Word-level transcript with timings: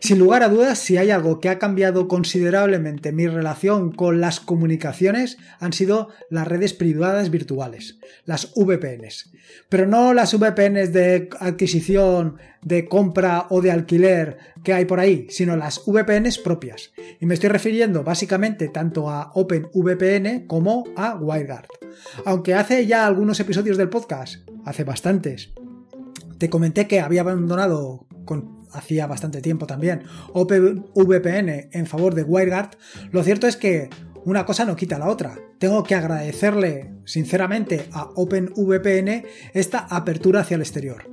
Sin 0.00 0.18
lugar 0.18 0.42
a 0.42 0.48
dudas, 0.48 0.78
si 0.78 0.96
hay 0.96 1.10
algo 1.10 1.40
que 1.40 1.48
ha 1.48 1.58
cambiado 1.58 2.08
considerablemente 2.08 3.12
mi 3.12 3.26
relación 3.26 3.92
con 3.92 4.20
las 4.20 4.40
comunicaciones, 4.40 5.38
han 5.58 5.72
sido 5.72 6.08
las 6.30 6.46
redes 6.46 6.74
privadas 6.74 7.30
virtuales, 7.30 7.98
las 8.24 8.52
VPNs. 8.54 9.32
Pero 9.68 9.86
no 9.86 10.12
las 10.12 10.38
VPNs 10.38 10.92
de 10.92 11.28
adquisición, 11.40 12.36
de 12.62 12.88
compra 12.88 13.46
o 13.50 13.62
de 13.62 13.70
alquiler 13.70 14.38
que 14.64 14.74
hay 14.74 14.84
por 14.84 15.00
ahí, 15.00 15.26
sino 15.30 15.56
las 15.56 15.82
VPNs 15.86 16.38
propias. 16.38 16.92
Y 17.20 17.26
me 17.26 17.34
estoy 17.34 17.48
refiriendo 17.48 18.04
básicamente 18.04 18.68
tanto 18.68 19.08
a 19.08 19.30
OpenVPN 19.34 20.46
como 20.46 20.84
a 20.96 21.14
WireGuard. 21.14 21.68
Aunque 22.24 22.54
hace 22.54 22.86
ya 22.86 23.06
algunos 23.06 23.40
episodios 23.40 23.76
del 23.76 23.88
podcast, 23.88 24.48
hace 24.64 24.84
bastantes, 24.84 25.50
te 26.38 26.50
comenté 26.50 26.86
que 26.86 27.00
había 27.00 27.22
abandonado 27.22 28.06
con 28.24 28.55
hacía 28.76 29.06
bastante 29.06 29.40
tiempo 29.40 29.66
también, 29.66 30.04
OpenVPN 30.32 31.68
en 31.72 31.86
favor 31.86 32.14
de 32.14 32.22
WireGuard, 32.22 32.70
lo 33.10 33.22
cierto 33.22 33.46
es 33.46 33.56
que 33.56 33.90
una 34.24 34.44
cosa 34.44 34.64
no 34.64 34.74
quita 34.74 34.98
la 34.98 35.08
otra. 35.08 35.38
Tengo 35.58 35.84
que 35.84 35.94
agradecerle 35.94 36.92
sinceramente 37.04 37.88
a 37.92 38.10
OpenVPN 38.16 39.24
esta 39.54 39.86
apertura 39.88 40.40
hacia 40.40 40.56
el 40.56 40.62
exterior. 40.62 41.04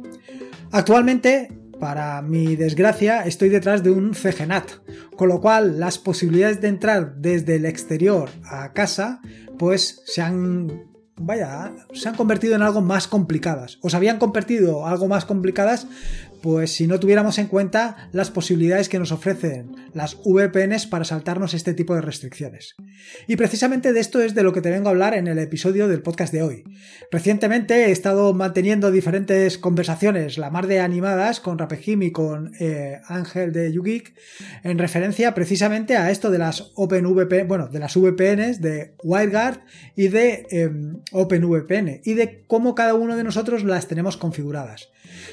Actualmente, 0.72 1.50
para 1.80 2.22
mi 2.24 2.56
desgracia, 2.56 3.22
estoy 3.22 3.50
detrás 3.50 3.84
de 3.84 3.92
un 3.92 4.16
CGNAT, 4.16 4.72
con 5.16 5.30
lo 5.30 5.42
cual 5.42 5.80
las 5.80 6.00
posibilidades 6.00 6.60
de 6.60 6.70
entrar 6.70 7.16
desde 7.18 7.58
el 7.58 7.66
exterior 7.66 8.30
a 8.46 8.74
casa 8.74 9.22
pues 9.60 10.02
se 10.06 10.22
han 10.22 10.94
vaya, 11.16 11.72
se 11.94 12.10
han 12.10 12.16
convertido 12.16 12.56
en 12.56 12.62
algo 12.62 12.82
más 12.82 13.08
complicadas. 13.08 13.78
O 13.82 13.90
se 13.90 13.98
habían 13.98 14.20
convertido 14.20 14.88
algo 14.88 15.08
más 15.08 15.26
complicadas, 15.26 15.88
pues 16.44 16.76
si 16.76 16.88
no 16.88 17.00
tuviéramos 17.00 17.40
en 17.40 17.48
cuenta 17.48 18.10
las 18.12 18.30
posibilidades 18.30 18.90
que 18.90 19.00
nos 19.00 19.14
ofrecen 19.14 19.78
las 19.94 20.18
VPNs 20.26 20.88
para 20.88 21.06
saltarnos 21.06 21.54
este 21.54 21.74
tipo 21.74 21.96
de 21.96 22.02
restricciones. 22.02 22.76
Y 23.28 23.38
precisamente 23.38 23.94
de 23.94 24.02
esto 24.02 24.22
es 24.22 24.36
de 24.36 24.44
lo 24.44 24.52
que 24.52 24.60
te 24.60 24.70
vengo 24.70 24.90
a 24.90 24.92
hablar 24.92 25.14
en 25.14 25.28
el 25.28 25.40
episodio 25.40 25.88
del 25.88 26.02
podcast 26.02 26.34
de 26.34 26.44
hoy. 26.44 26.66
Recientemente 27.12 27.86
he 27.86 27.92
estado 27.92 28.34
manteniendo 28.34 28.92
diferentes 28.92 29.58
conversaciones, 29.58 30.38
la 30.38 30.50
mar 30.50 30.68
de 30.68 30.82
animadas, 30.82 31.40
con 31.40 31.58
Rapejim 31.58 32.04
y 32.04 32.12
con 32.12 32.52
eh, 32.60 33.00
Ángel 33.08 33.54
de 33.54 33.72
YouGeek, 33.72 34.14
en 34.64 34.78
referencia 34.80 35.34
precisamente 35.34 35.96
a 35.96 36.12
esto 36.12 36.30
de 36.30 36.40
las 36.40 36.74
OpenVPN, 36.76 37.48
bueno, 37.48 37.70
de 37.70 37.80
las 37.80 37.96
VPNs 37.96 38.60
de 38.60 38.96
WireGuard 39.02 39.62
y 39.96 40.10
de 40.10 40.46
em, 40.52 40.98
OpenVPN, 41.14 42.02
y 42.04 42.16
de 42.16 42.44
cómo 42.48 42.76
cada 42.76 42.96
uno 42.96 43.16
de 43.16 43.24
nosotros 43.24 43.64
las 43.64 43.88
tenemos 43.88 44.18
configuradas. 44.18 44.90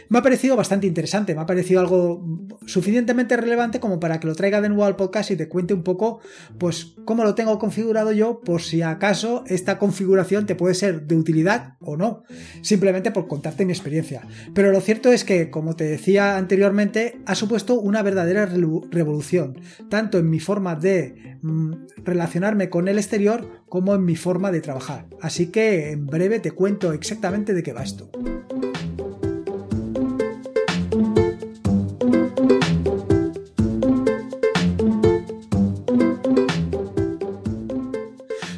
Me 0.09 0.19
ha 0.19 0.23
parecido 0.23 0.57
bastante 0.57 0.87
interesante, 0.87 1.35
me 1.35 1.41
ha 1.41 1.47
parecido 1.47 1.81
algo 1.81 2.25
suficientemente 2.67 3.37
relevante 3.37 3.81
como 3.81 4.01
para 4.01 4.21
que 4.21 4.27
lo 4.27 4.35
traiga 4.35 4.61
de 4.61 4.69
nuevo 4.69 4.85
al 4.85 4.97
podcast 4.97 5.31
y 5.31 5.37
te 5.37 5.49
cuente 5.49 5.75
un 5.75 5.83
poco, 5.83 6.21
pues, 6.59 6.95
cómo 7.05 7.25
lo 7.25 7.35
tengo 7.35 7.59
configurado 7.59 8.13
yo, 8.13 8.41
por 8.41 8.63
si 8.63 8.83
acaso 8.83 9.45
esta 9.47 9.79
configuración 9.79 10.47
te 10.47 10.55
puede 10.55 10.75
ser 10.75 11.07
de 11.07 11.17
utilidad 11.17 11.75
o 11.81 11.97
no, 11.97 12.23
simplemente 12.63 13.11
por 13.11 13.29
contarte 13.29 13.65
mi 13.65 13.73
experiencia. 13.73 14.23
Pero 14.55 14.73
lo 14.73 14.81
cierto 14.81 15.13
es 15.13 15.25
que, 15.25 15.51
como 15.51 15.77
te 15.77 15.85
decía 15.85 16.37
anteriormente, 16.37 17.21
ha 17.27 17.35
supuesto 17.35 17.81
una 17.81 18.03
verdadera 18.03 18.47
revolución, 18.47 19.59
tanto 19.89 20.19
en 20.19 20.31
mi 20.31 20.41
forma 20.41 20.77
de 20.77 21.39
mm, 21.43 21.73
relacionarme 22.05 22.71
con 22.71 22.89
el 22.89 22.99
exterior 22.99 23.65
como 23.69 23.95
en 23.95 24.05
mi 24.05 24.17
forma 24.17 24.51
de 24.51 24.61
trabajar. 24.61 25.07
Así 25.21 25.47
que 25.47 25.91
en 25.91 26.07
breve 26.07 26.41
te 26.41 26.51
cuento 26.51 26.93
exactamente 26.93 27.55
de 27.55 27.63
qué 27.63 27.73
va 27.73 27.83
esto. 27.83 28.11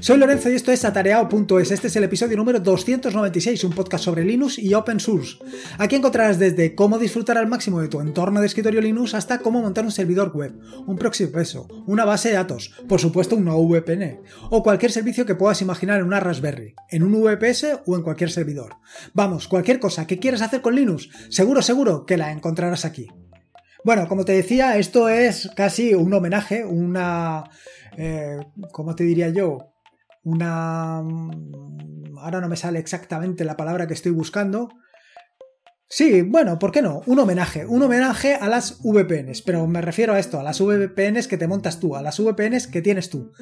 Soy 0.02 0.18
Lorenzo 0.18 0.50
y 0.50 0.54
esto 0.54 0.72
es 0.72 0.84
atareado.es. 0.84 1.70
Este 1.70 1.86
es 1.86 1.94
el 1.94 2.02
episodio 2.02 2.36
número 2.36 2.58
296, 2.58 3.62
un 3.62 3.72
podcast 3.72 4.02
sobre 4.02 4.24
Linux 4.24 4.58
y 4.58 4.74
Open 4.74 4.98
Source. 4.98 5.36
Aquí 5.78 5.94
encontrarás 5.94 6.40
desde 6.40 6.74
cómo 6.74 6.98
disfrutar 6.98 7.38
al 7.38 7.46
máximo 7.46 7.80
de 7.80 7.86
tu 7.86 8.00
entorno 8.00 8.40
de 8.40 8.46
escritorio 8.46 8.80
Linux 8.80 9.14
hasta 9.14 9.38
cómo 9.38 9.62
montar 9.62 9.84
un 9.84 9.92
servidor 9.92 10.32
web, 10.34 10.58
un 10.88 10.98
proxy 10.98 11.28
peso, 11.28 11.68
una 11.86 12.04
base 12.04 12.30
de 12.30 12.34
datos, 12.34 12.74
por 12.88 13.00
supuesto 13.00 13.36
una 13.36 13.54
VPN, 13.54 14.22
o 14.50 14.64
cualquier 14.64 14.90
servicio 14.90 15.24
que 15.24 15.36
puedas 15.36 15.62
imaginar 15.62 16.00
en 16.00 16.06
una 16.06 16.18
Raspberry, 16.18 16.74
en 16.90 17.04
un 17.04 17.22
VPS 17.22 17.82
o 17.86 17.94
en 17.94 18.02
cualquier 18.02 18.32
servidor. 18.32 18.78
Vamos, 19.14 19.46
cualquier 19.46 19.78
cosa 19.78 20.08
que 20.08 20.18
quieras 20.18 20.42
hacer 20.42 20.62
con 20.62 20.74
Linux, 20.74 21.10
seguro, 21.28 21.62
seguro 21.62 22.06
que 22.06 22.16
la 22.16 22.32
encontrarás 22.32 22.84
aquí. 22.84 23.06
Bueno, 23.84 24.08
como 24.08 24.24
te 24.24 24.32
decía, 24.32 24.76
esto 24.78 25.08
es 25.08 25.48
casi 25.54 25.94
un 25.94 26.12
homenaje, 26.12 26.64
una... 26.64 27.44
Eh, 27.96 28.38
¿Cómo 28.72 28.96
te 28.96 29.04
diría 29.04 29.28
yo? 29.28 29.71
Una... 30.22 30.98
Ahora 32.18 32.40
no 32.40 32.48
me 32.48 32.56
sale 32.56 32.78
exactamente 32.78 33.44
la 33.44 33.56
palabra 33.56 33.86
que 33.86 33.94
estoy 33.94 34.12
buscando. 34.12 34.68
Sí, 35.94 36.22
bueno, 36.22 36.58
¿por 36.58 36.72
qué 36.72 36.80
no? 36.80 37.02
Un 37.04 37.18
homenaje, 37.18 37.66
un 37.66 37.82
homenaje 37.82 38.34
a 38.34 38.48
las 38.48 38.78
VPNs, 38.82 39.42
pero 39.42 39.66
me 39.66 39.82
refiero 39.82 40.14
a 40.14 40.18
esto, 40.18 40.40
a 40.40 40.42
las 40.42 40.58
VPNs 40.58 41.28
que 41.28 41.36
te 41.36 41.46
montas 41.46 41.80
tú, 41.80 41.96
a 41.96 42.00
las 42.00 42.18
VPNs 42.18 42.66
que 42.68 42.80
tienes 42.80 43.10
tú. 43.10 43.32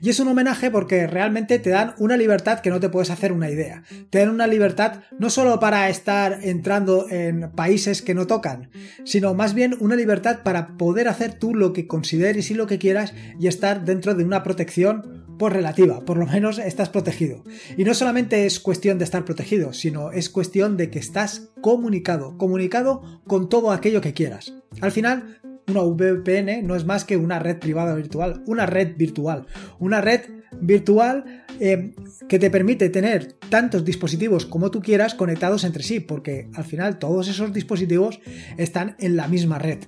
Y 0.00 0.08
es 0.08 0.18
un 0.18 0.28
homenaje 0.28 0.70
porque 0.70 1.06
realmente 1.06 1.58
te 1.58 1.68
dan 1.68 1.92
una 1.98 2.16
libertad 2.16 2.60
que 2.60 2.70
no 2.70 2.80
te 2.80 2.88
puedes 2.88 3.10
hacer 3.10 3.30
una 3.30 3.50
idea. 3.50 3.82
Te 4.08 4.20
dan 4.20 4.30
una 4.30 4.46
libertad 4.46 5.02
no 5.18 5.28
solo 5.28 5.60
para 5.60 5.90
estar 5.90 6.38
entrando 6.40 7.10
en 7.10 7.52
países 7.52 8.00
que 8.00 8.14
no 8.14 8.26
tocan, 8.26 8.70
sino 9.04 9.34
más 9.34 9.52
bien 9.52 9.76
una 9.78 9.94
libertad 9.94 10.38
para 10.42 10.78
poder 10.78 11.08
hacer 11.08 11.34
tú 11.34 11.54
lo 11.54 11.74
que 11.74 11.86
consideres 11.86 12.50
y 12.50 12.54
lo 12.54 12.66
que 12.66 12.78
quieras 12.78 13.12
y 13.38 13.48
estar 13.48 13.84
dentro 13.84 14.14
de 14.14 14.24
una 14.24 14.42
protección 14.42 15.27
por 15.38 15.52
relativa, 15.52 16.04
por 16.04 16.18
lo 16.18 16.26
menos 16.26 16.58
estás 16.58 16.88
protegido. 16.88 17.44
Y 17.76 17.84
no 17.84 17.94
solamente 17.94 18.44
es 18.46 18.60
cuestión 18.60 18.98
de 18.98 19.04
estar 19.04 19.24
protegido, 19.24 19.72
sino 19.72 20.12
es 20.12 20.28
cuestión 20.28 20.76
de 20.76 20.90
que 20.90 20.98
estás 20.98 21.50
comunicado, 21.60 22.36
comunicado 22.36 23.22
con 23.26 23.48
todo 23.48 23.70
aquello 23.70 24.00
que 24.00 24.12
quieras. 24.12 24.54
Al 24.80 24.92
final, 24.92 25.40
una 25.68 25.82
VPN 25.82 26.66
no 26.66 26.76
es 26.76 26.84
más 26.84 27.04
que 27.04 27.16
una 27.16 27.38
red 27.38 27.58
privada 27.58 27.94
virtual, 27.94 28.42
una 28.46 28.66
red 28.66 28.96
virtual, 28.96 29.46
una 29.78 30.00
red 30.00 30.22
virtual 30.60 31.44
eh, 31.60 31.94
que 32.28 32.38
te 32.38 32.50
permite 32.50 32.88
tener 32.88 33.34
tantos 33.50 33.84
dispositivos 33.84 34.46
como 34.46 34.70
tú 34.70 34.80
quieras 34.80 35.14
conectados 35.14 35.64
entre 35.64 35.82
sí, 35.82 36.00
porque 36.00 36.48
al 36.54 36.64
final 36.64 36.98
todos 36.98 37.28
esos 37.28 37.52
dispositivos 37.52 38.20
están 38.56 38.96
en 38.98 39.16
la 39.16 39.28
misma 39.28 39.58
red. 39.58 39.80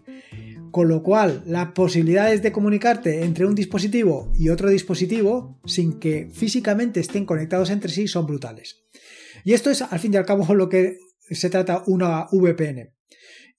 Con 0.71 0.89
lo 0.89 1.03
cual, 1.03 1.43
las 1.47 1.73
posibilidades 1.73 2.43
de 2.43 2.53
comunicarte 2.53 3.25
entre 3.25 3.47
un 3.47 3.55
dispositivo 3.55 4.33
y 4.39 4.51
otro 4.51 4.69
dispositivo 4.69 5.61
sin 5.65 5.99
que 5.99 6.31
físicamente 6.33 7.01
estén 7.01 7.27
conectados 7.27 7.71
entre 7.71 7.91
sí 7.91 8.07
son 8.07 8.27
brutales. 8.27 8.85
Y 9.45 9.55
esto 9.55 9.71
es, 9.71 9.83
al 9.83 9.99
fin 9.99 10.15
y 10.15 10.17
al 10.17 10.27
cabo, 10.27 10.55
lo 10.55 10.69
que 10.69 10.99
se 11.31 11.51
trata 11.51 11.83
una 11.87 12.27
VPN. 12.31 12.93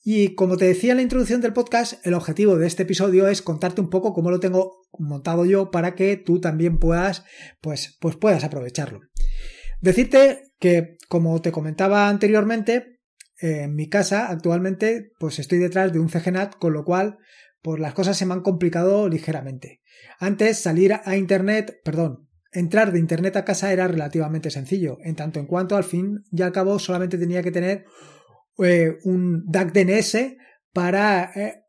Y 0.04 0.34
como 0.34 0.58
te 0.58 0.66
decía 0.66 0.92
en 0.92 0.98
la 0.98 1.04
introducción 1.04 1.42
del 1.42 1.54
podcast, 1.54 2.06
el 2.06 2.16
objetivo 2.16 2.58
de 2.58 2.66
este 2.66 2.84
episodio 2.84 3.28
es 3.28 3.42
contarte 3.42 3.82
un 3.82 3.90
poco 3.90 4.14
cómo 4.14 4.32
lo 4.32 4.40
tengo 4.40 4.82
montado 4.98 5.46
yo 5.46 5.70
para 5.70 5.94
que 5.94 6.18
tú 6.18 6.42
también 6.42 6.80
puedas, 6.80 7.24
pues, 7.62 7.98
pues 8.00 8.16
puedas 8.16 8.44
aprovecharlo. 8.44 9.02
Decirte 9.80 10.52
que, 10.60 10.98
como 11.08 11.40
te 11.42 11.52
comentaba 11.52 12.10
anteriormente, 12.10 12.91
en 13.42 13.76
mi 13.76 13.90
casa 13.90 14.28
actualmente 14.28 15.12
pues 15.20 15.40
estoy 15.40 15.58
detrás 15.60 15.92
de 15.92 16.00
un 16.00 16.10
CGNAT, 16.10 16.56
con 16.56 16.74
lo 16.74 16.86
cual 16.86 17.18
pues 17.62 17.80
las 17.80 17.94
cosas 17.94 18.18
se 18.18 18.26
me 18.26 18.34
han 18.34 18.42
complicado 18.42 19.10
ligeramente. 19.10 19.82
Antes 20.20 20.60
salir 20.60 20.94
a 21.04 21.16
internet, 21.16 21.80
perdón, 21.84 22.28
entrar 22.52 22.92
de 22.92 23.00
internet 23.00 23.36
a 23.38 23.46
casa 23.46 23.72
era 23.72 23.88
relativamente 23.88 24.52
sencillo, 24.52 24.98
en 25.04 25.16
tanto 25.16 25.40
en 25.40 25.48
cuanto 25.48 25.76
al 25.76 25.84
fin 25.84 26.24
y 26.32 26.42
al 26.42 26.52
cabo 26.52 26.80
solamente 26.80 27.18
tenía 27.18 27.44
que 27.44 27.52
tener 27.52 27.86
eh, 28.60 28.98
un 29.04 29.44
DAC 29.48 29.74
DNS 29.74 30.18
para 30.74 31.32
eh, 31.36 31.64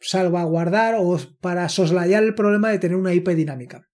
salvaguardar 0.00 0.96
o 0.98 1.18
para 1.40 1.68
soslayar 1.68 2.22
el 2.22 2.34
problema 2.34 2.70
de 2.70 2.78
tener 2.78 2.96
una 2.96 3.14
IP 3.14 3.30
dinámica. 3.30 3.87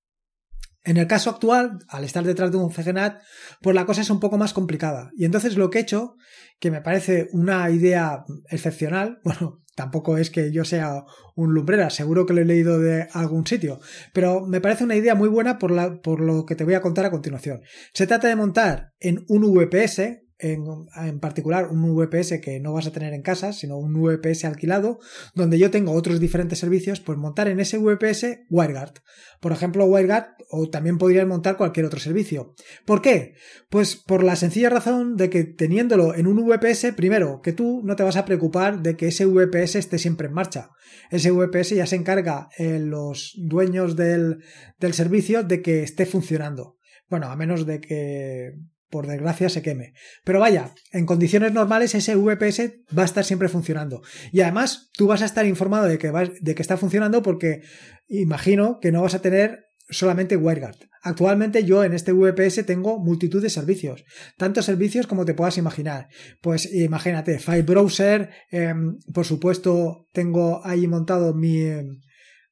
En 0.84 0.98
el 0.98 1.06
caso 1.06 1.30
actual, 1.30 1.78
al 1.88 2.04
estar 2.04 2.24
detrás 2.24 2.50
de 2.50 2.58
un 2.58 2.70
CGNAT, 2.70 3.22
pues 3.62 3.74
la 3.74 3.86
cosa 3.86 4.02
es 4.02 4.10
un 4.10 4.20
poco 4.20 4.36
más 4.36 4.52
complicada. 4.52 5.10
Y 5.16 5.24
entonces 5.24 5.56
lo 5.56 5.70
que 5.70 5.78
he 5.78 5.82
hecho, 5.82 6.16
que 6.60 6.70
me 6.70 6.82
parece 6.82 7.28
una 7.32 7.70
idea 7.70 8.24
excepcional, 8.50 9.20
bueno, 9.24 9.62
tampoco 9.74 10.18
es 10.18 10.30
que 10.30 10.52
yo 10.52 10.64
sea 10.64 11.04
un 11.34 11.54
lumbrera, 11.54 11.90
seguro 11.90 12.26
que 12.26 12.34
lo 12.34 12.42
he 12.42 12.44
leído 12.44 12.78
de 12.78 13.08
algún 13.12 13.46
sitio, 13.46 13.80
pero 14.12 14.46
me 14.46 14.60
parece 14.60 14.84
una 14.84 14.94
idea 14.94 15.14
muy 15.14 15.28
buena 15.28 15.58
por, 15.58 16.02
por 16.02 16.20
lo 16.20 16.44
que 16.44 16.54
te 16.54 16.64
voy 16.64 16.74
a 16.74 16.82
contar 16.82 17.06
a 17.06 17.10
continuación. 17.10 17.62
Se 17.92 18.06
trata 18.06 18.28
de 18.28 18.36
montar 18.36 18.92
en 19.00 19.24
un 19.28 19.42
VPS, 19.42 20.23
en, 20.44 21.20
particular 21.20 21.68
un 21.68 21.96
VPS 21.96 22.40
que 22.40 22.60
no 22.60 22.72
vas 22.74 22.86
a 22.86 22.92
tener 22.92 23.14
en 23.14 23.22
casa, 23.22 23.52
sino 23.52 23.78
un 23.78 23.94
VPS 23.94 24.44
alquilado, 24.44 24.98
donde 25.34 25.58
yo 25.58 25.70
tengo 25.70 25.92
otros 25.92 26.20
diferentes 26.20 26.58
servicios, 26.58 27.00
pues 27.00 27.16
montar 27.16 27.48
en 27.48 27.60
ese 27.60 27.78
VPS 27.78 28.40
WireGuard. 28.50 28.94
Por 29.40 29.52
ejemplo, 29.52 29.86
WireGuard 29.86 30.26
o 30.50 30.68
también 30.68 30.98
podrías 30.98 31.26
montar 31.26 31.56
cualquier 31.56 31.86
otro 31.86 31.98
servicio. 31.98 32.54
¿Por 32.84 33.00
qué? 33.00 33.34
Pues 33.70 33.96
por 33.96 34.22
la 34.22 34.36
sencilla 34.36 34.68
razón 34.68 35.16
de 35.16 35.30
que 35.30 35.44
teniéndolo 35.44 36.14
en 36.14 36.26
un 36.26 36.36
VPS, 36.46 36.92
primero, 36.94 37.40
que 37.42 37.52
tú 37.52 37.80
no 37.82 37.96
te 37.96 38.02
vas 38.02 38.16
a 38.16 38.26
preocupar 38.26 38.82
de 38.82 38.96
que 38.96 39.08
ese 39.08 39.24
VPS 39.24 39.76
esté 39.76 39.98
siempre 39.98 40.28
en 40.28 40.34
marcha. 40.34 40.70
Ese 41.10 41.30
VPS 41.30 41.70
ya 41.70 41.86
se 41.86 41.96
encarga 41.96 42.48
en 42.58 42.74
eh, 42.74 42.80
los 42.80 43.32
dueños 43.38 43.96
del, 43.96 44.42
del 44.78 44.94
servicio 44.94 45.42
de 45.42 45.62
que 45.62 45.82
esté 45.82 46.04
funcionando. 46.04 46.76
Bueno, 47.08 47.28
a 47.28 47.36
menos 47.36 47.66
de 47.66 47.80
que 47.80 48.52
por 48.94 49.08
desgracia 49.08 49.48
se 49.48 49.60
queme. 49.60 49.92
Pero 50.22 50.38
vaya, 50.38 50.72
en 50.92 51.04
condiciones 51.04 51.52
normales 51.52 51.96
ese 51.96 52.14
VPS 52.14 52.74
va 52.96 53.02
a 53.02 53.06
estar 53.06 53.24
siempre 53.24 53.48
funcionando. 53.48 54.02
Y 54.30 54.40
además 54.42 54.88
tú 54.92 55.08
vas 55.08 55.20
a 55.20 55.24
estar 55.24 55.44
informado 55.46 55.86
de 55.86 55.98
que, 55.98 56.12
de 56.40 56.54
que 56.54 56.62
está 56.62 56.76
funcionando 56.76 57.20
porque 57.20 57.62
imagino 58.06 58.78
que 58.80 58.92
no 58.92 59.02
vas 59.02 59.16
a 59.16 59.20
tener 59.20 59.64
solamente 59.90 60.36
WireGuard. 60.36 60.76
Actualmente 61.02 61.64
yo 61.64 61.82
en 61.82 61.92
este 61.92 62.12
VPS 62.12 62.64
tengo 62.66 63.00
multitud 63.00 63.42
de 63.42 63.50
servicios, 63.50 64.04
tantos 64.38 64.64
servicios 64.64 65.08
como 65.08 65.24
te 65.24 65.34
puedas 65.34 65.58
imaginar. 65.58 66.06
Pues 66.40 66.72
imagínate, 66.72 67.40
File 67.40 67.62
Browser, 67.62 68.30
em, 68.52 69.00
por 69.12 69.24
supuesto 69.24 70.06
tengo 70.12 70.64
ahí 70.64 70.86
montado 70.86 71.34
mi, 71.34 71.62
em, 71.62 72.00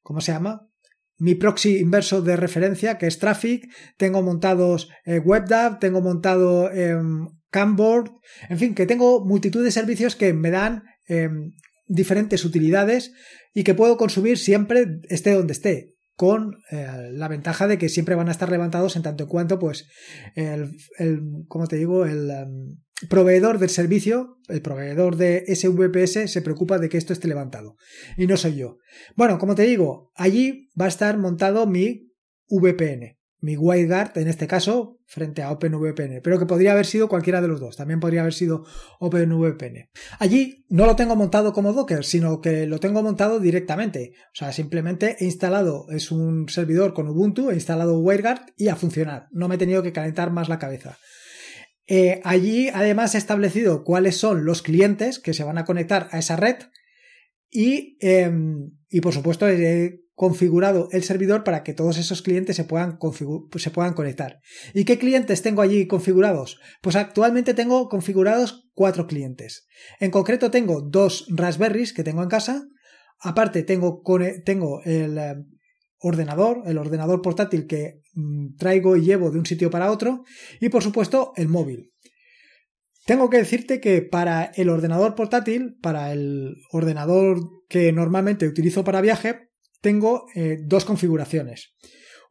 ¿cómo 0.01 0.19
se 0.19 0.33
llama? 0.33 0.67
Mi 1.17 1.35
proxy 1.35 1.77
inverso 1.79 2.21
de 2.21 2.35
referencia, 2.35 2.97
que 2.97 3.07
es 3.07 3.19
Traffic, 3.19 3.69
tengo 3.97 4.21
montados 4.21 4.89
eh, 5.05 5.19
WebDAV, 5.19 5.79
tengo 5.79 6.01
montado 6.01 6.71
eh, 6.71 6.97
Camboard, 7.49 8.11
en 8.49 8.57
fin, 8.57 8.75
que 8.75 8.85
tengo 8.85 9.23
multitud 9.23 9.63
de 9.63 9.71
servicios 9.71 10.15
que 10.15 10.33
me 10.33 10.49
dan 10.49 10.83
em, 11.05 11.51
diferentes 11.85 12.45
utilidades 12.45 13.13
y 13.53 13.63
que 13.63 13.75
puedo 13.75 13.97
consumir 13.97 14.37
siempre 14.37 14.99
esté 15.09 15.33
donde 15.33 15.53
esté 15.53 15.93
con 16.15 16.57
eh, 16.71 17.09
la 17.11 17.27
ventaja 17.27 17.67
de 17.67 17.77
que 17.77 17.89
siempre 17.89 18.15
van 18.15 18.27
a 18.27 18.31
estar 18.31 18.51
levantados 18.51 18.95
en 18.95 19.03
tanto 19.03 19.23
en 19.23 19.29
cuanto, 19.29 19.59
pues, 19.59 19.87
el, 20.35 20.75
el 20.97 21.21
como 21.47 21.67
te 21.67 21.77
digo, 21.77 22.05
el, 22.05 22.29
em, 22.29 22.77
proveedor 23.07 23.59
del 23.59 23.69
servicio, 23.69 24.37
el 24.47 24.61
proveedor 24.61 25.15
de 25.17 25.43
ese 25.47 25.67
VPS, 25.69 26.27
se 26.27 26.41
preocupa 26.41 26.77
de 26.77 26.89
que 26.89 26.97
esto 26.97 27.13
esté 27.13 27.27
levantado. 27.27 27.75
Y 28.17 28.27
no 28.27 28.37
soy 28.37 28.55
yo. 28.55 28.77
Bueno, 29.15 29.39
como 29.39 29.55
te 29.55 29.63
digo, 29.63 30.11
allí 30.15 30.69
va 30.79 30.85
a 30.85 30.89
estar 30.89 31.17
montado 31.17 31.67
mi 31.67 32.11
VPN, 32.49 33.17
mi 33.43 33.57
WireGuard 33.57 34.17
en 34.17 34.29
este 34.29 34.47
caso, 34.47 34.99
frente 35.05 35.41
a 35.43 35.51
OpenVPN, 35.51 36.21
pero 36.23 36.39
que 36.39 36.45
podría 36.45 36.71
haber 36.71 36.85
sido 36.85 37.09
cualquiera 37.09 37.41
de 37.41 37.49
los 37.49 37.59
dos. 37.59 37.75
También 37.75 37.99
podría 37.99 38.21
haber 38.21 38.33
sido 38.33 38.63
OpenVPN. 38.99 39.89
Allí 40.17 40.65
no 40.69 40.85
lo 40.85 40.95
tengo 40.95 41.17
montado 41.17 41.51
como 41.51 41.73
Docker, 41.73 42.05
sino 42.05 42.39
que 42.39 42.65
lo 42.67 42.79
tengo 42.79 43.03
montado 43.03 43.41
directamente. 43.41 44.13
O 44.27 44.35
sea, 44.35 44.53
simplemente 44.53 45.17
he 45.19 45.25
instalado, 45.25 45.87
es 45.89 46.09
un 46.09 46.47
servidor 46.47 46.93
con 46.93 47.09
Ubuntu, 47.09 47.51
he 47.51 47.55
instalado 47.55 47.99
WireGuard 47.99 48.53
y 48.55 48.69
a 48.69 48.77
funcionar. 48.77 49.27
No 49.31 49.49
me 49.49 49.55
he 49.55 49.57
tenido 49.57 49.83
que 49.83 49.91
calentar 49.91 50.31
más 50.31 50.47
la 50.47 50.57
cabeza. 50.57 50.97
Eh, 51.85 52.21
allí 52.23 52.69
además 52.69 53.13
he 53.13 53.17
establecido 53.17 53.83
cuáles 53.83 54.15
son 54.15 54.45
los 54.45 54.61
clientes 54.61 55.19
que 55.19 55.33
se 55.33 55.43
van 55.43 55.57
a 55.57 55.65
conectar 55.65 56.07
a 56.11 56.19
esa 56.19 56.37
red 56.37 56.55
y, 57.49 57.97
em, 57.99 58.71
y 58.89 59.01
por 59.01 59.13
supuesto 59.13 59.49
he 59.49 60.02
configurado 60.15 60.89
el 60.91 61.03
servidor 61.03 61.43
para 61.43 61.63
que 61.63 61.73
todos 61.73 61.97
esos 61.97 62.21
clientes 62.21 62.55
se 62.55 62.65
puedan, 62.65 62.99
se 63.55 63.71
puedan 63.71 63.93
conectar. 63.93 64.39
¿Y 64.73 64.85
qué 64.85 64.97
clientes 64.97 65.41
tengo 65.41 65.61
allí 65.61 65.87
configurados? 65.87 66.59
Pues 66.81 66.95
actualmente 66.95 67.53
tengo 67.53 67.89
configurados 67.89 68.69
cuatro 68.73 69.07
clientes. 69.07 69.67
En 69.99 70.11
concreto 70.11 70.51
tengo 70.51 70.81
dos 70.81 71.25
Raspberries 71.29 71.93
que 71.93 72.03
tengo 72.03 72.21
en 72.21 72.29
casa. 72.29 72.63
Aparte 73.19 73.63
tengo, 73.63 74.03
tengo 74.45 74.81
el, 74.83 75.17
em, 75.17 75.45
ordenador, 75.99 76.61
el 76.65 76.77
ordenador 76.77 77.21
portátil 77.21 77.65
que 77.65 78.01
mm, 78.13 78.55
traigo 78.57 78.95
y 78.95 79.05
llevo 79.05 79.31
de 79.31 79.39
un 79.39 79.45
sitio 79.45 79.71
para 79.71 79.91
otro 79.91 80.23
y 80.59 80.69
por 80.69 80.83
supuesto 80.83 81.33
el 81.37 81.47
móvil. 81.47 81.91
Tengo 83.05 83.29
que 83.29 83.37
decirte 83.37 83.81
que 83.81 84.01
para 84.01 84.45
el 84.55 84.69
ordenador 84.69 85.15
portátil, 85.15 85.77
para 85.81 86.13
el 86.13 86.55
ordenador 86.71 87.39
que 87.67 87.91
normalmente 87.91 88.47
utilizo 88.47 88.83
para 88.83 89.01
viaje, 89.01 89.49
tengo 89.83 90.27
eh, 90.33 90.59
dos 90.63 90.85
configuraciones. 90.85 91.75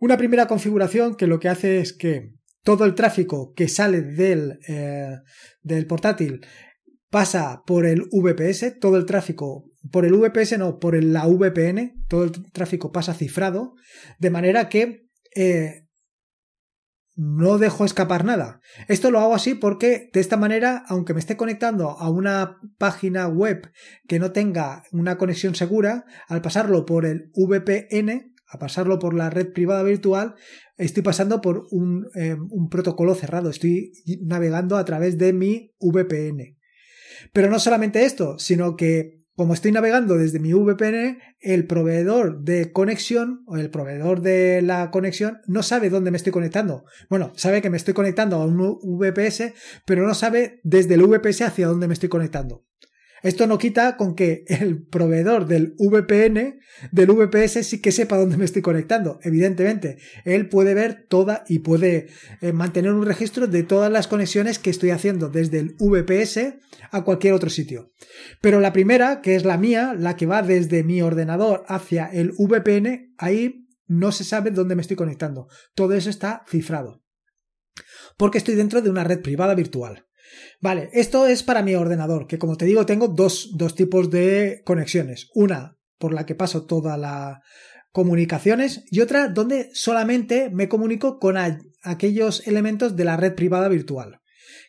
Una 0.00 0.16
primera 0.16 0.48
configuración 0.48 1.14
que 1.14 1.26
lo 1.26 1.38
que 1.38 1.50
hace 1.50 1.80
es 1.80 1.92
que 1.92 2.32
todo 2.64 2.86
el 2.86 2.94
tráfico 2.94 3.52
que 3.54 3.68
sale 3.68 4.00
del, 4.00 4.58
eh, 4.66 5.18
del 5.62 5.86
portátil 5.86 6.40
pasa 7.10 7.62
por 7.66 7.84
el 7.84 8.08
VPS, 8.10 8.78
todo 8.80 8.96
el 8.96 9.04
tráfico, 9.04 9.70
por 9.90 10.06
el 10.06 10.14
VPS 10.14 10.58
no, 10.58 10.78
por 10.78 11.00
la 11.04 11.26
VPN, 11.26 12.06
todo 12.08 12.24
el 12.24 12.32
tráfico 12.52 12.90
pasa 12.90 13.12
cifrado, 13.12 13.74
de 14.18 14.30
manera 14.30 14.70
que 14.70 15.08
eh, 15.36 15.81
no 17.14 17.58
dejo 17.58 17.84
escapar 17.84 18.24
nada. 18.24 18.60
Esto 18.88 19.10
lo 19.10 19.20
hago 19.20 19.34
así 19.34 19.54
porque 19.54 20.10
de 20.12 20.20
esta 20.20 20.36
manera, 20.36 20.84
aunque 20.88 21.14
me 21.14 21.20
esté 21.20 21.36
conectando 21.36 21.90
a 21.90 22.10
una 22.10 22.58
página 22.78 23.28
web 23.28 23.70
que 24.08 24.18
no 24.18 24.32
tenga 24.32 24.84
una 24.92 25.18
conexión 25.18 25.54
segura, 25.54 26.04
al 26.28 26.42
pasarlo 26.42 26.86
por 26.86 27.04
el 27.04 27.30
VPN, 27.34 28.34
a 28.48 28.58
pasarlo 28.58 28.98
por 28.98 29.14
la 29.14 29.30
red 29.30 29.52
privada 29.52 29.82
virtual, 29.82 30.34
estoy 30.76 31.02
pasando 31.02 31.40
por 31.40 31.66
un, 31.70 32.08
eh, 32.14 32.34
un 32.34 32.68
protocolo 32.68 33.14
cerrado, 33.14 33.50
estoy 33.50 33.92
navegando 34.22 34.76
a 34.76 34.84
través 34.84 35.18
de 35.18 35.32
mi 35.32 35.74
VPN. 35.80 36.58
Pero 37.32 37.50
no 37.50 37.58
solamente 37.58 38.04
esto, 38.04 38.38
sino 38.38 38.76
que 38.76 39.21
como 39.36 39.54
estoy 39.54 39.72
navegando 39.72 40.16
desde 40.16 40.38
mi 40.38 40.52
VPN, 40.52 41.18
el 41.40 41.66
proveedor 41.66 42.42
de 42.42 42.72
conexión 42.72 43.42
o 43.46 43.56
el 43.56 43.70
proveedor 43.70 44.20
de 44.20 44.60
la 44.62 44.90
conexión 44.90 45.40
no 45.46 45.62
sabe 45.62 45.90
dónde 45.90 46.10
me 46.10 46.16
estoy 46.16 46.32
conectando. 46.32 46.84
Bueno, 47.08 47.32
sabe 47.36 47.62
que 47.62 47.70
me 47.70 47.76
estoy 47.76 47.94
conectando 47.94 48.36
a 48.36 48.46
un 48.46 48.78
VPS, 48.82 49.54
pero 49.86 50.06
no 50.06 50.14
sabe 50.14 50.60
desde 50.64 50.94
el 50.94 51.02
VPS 51.02 51.42
hacia 51.42 51.66
dónde 51.66 51.88
me 51.88 51.94
estoy 51.94 52.08
conectando. 52.08 52.66
Esto 53.22 53.46
no 53.46 53.58
quita 53.58 53.96
con 53.96 54.14
que 54.14 54.44
el 54.48 54.84
proveedor 54.84 55.46
del 55.46 55.74
VPN, 55.78 56.60
del 56.90 57.06
VPS, 57.06 57.64
sí 57.66 57.80
que 57.80 57.92
sepa 57.92 58.16
dónde 58.16 58.36
me 58.36 58.44
estoy 58.44 58.62
conectando. 58.62 59.20
Evidentemente, 59.22 59.98
él 60.24 60.48
puede 60.48 60.74
ver 60.74 61.06
toda 61.08 61.44
y 61.48 61.60
puede 61.60 62.08
eh, 62.40 62.52
mantener 62.52 62.92
un 62.92 63.06
registro 63.06 63.46
de 63.46 63.62
todas 63.62 63.90
las 63.92 64.08
conexiones 64.08 64.58
que 64.58 64.70
estoy 64.70 64.90
haciendo 64.90 65.28
desde 65.28 65.60
el 65.60 65.76
VPS 65.78 66.54
a 66.90 67.04
cualquier 67.04 67.34
otro 67.34 67.50
sitio. 67.50 67.92
Pero 68.40 68.60
la 68.60 68.72
primera, 68.72 69.20
que 69.20 69.36
es 69.36 69.44
la 69.44 69.56
mía, 69.56 69.94
la 69.96 70.16
que 70.16 70.26
va 70.26 70.42
desde 70.42 70.82
mi 70.82 71.00
ordenador 71.00 71.64
hacia 71.68 72.06
el 72.06 72.32
VPN, 72.32 73.14
ahí 73.18 73.68
no 73.86 74.10
se 74.10 74.24
sabe 74.24 74.50
dónde 74.50 74.74
me 74.74 74.82
estoy 74.82 74.96
conectando. 74.96 75.48
Todo 75.74 75.94
eso 75.94 76.10
está 76.10 76.44
cifrado. 76.48 77.02
Porque 78.16 78.38
estoy 78.38 78.54
dentro 78.54 78.82
de 78.82 78.90
una 78.90 79.04
red 79.04 79.20
privada 79.20 79.54
virtual. 79.54 80.06
Vale, 80.60 80.90
esto 80.92 81.26
es 81.26 81.42
para 81.42 81.62
mi 81.62 81.74
ordenador, 81.74 82.26
que 82.26 82.38
como 82.38 82.56
te 82.56 82.64
digo 82.64 82.86
tengo 82.86 83.08
dos, 83.08 83.50
dos 83.54 83.74
tipos 83.74 84.10
de 84.10 84.62
conexiones. 84.64 85.28
Una 85.34 85.78
por 85.98 86.12
la 86.12 86.26
que 86.26 86.34
paso 86.34 86.66
todas 86.66 86.98
las 86.98 87.38
comunicaciones 87.92 88.84
y 88.90 89.00
otra 89.00 89.28
donde 89.28 89.70
solamente 89.74 90.50
me 90.50 90.68
comunico 90.68 91.18
con 91.18 91.36
aquellos 91.82 92.46
elementos 92.46 92.96
de 92.96 93.04
la 93.04 93.16
red 93.16 93.34
privada 93.34 93.68
virtual. 93.68 94.20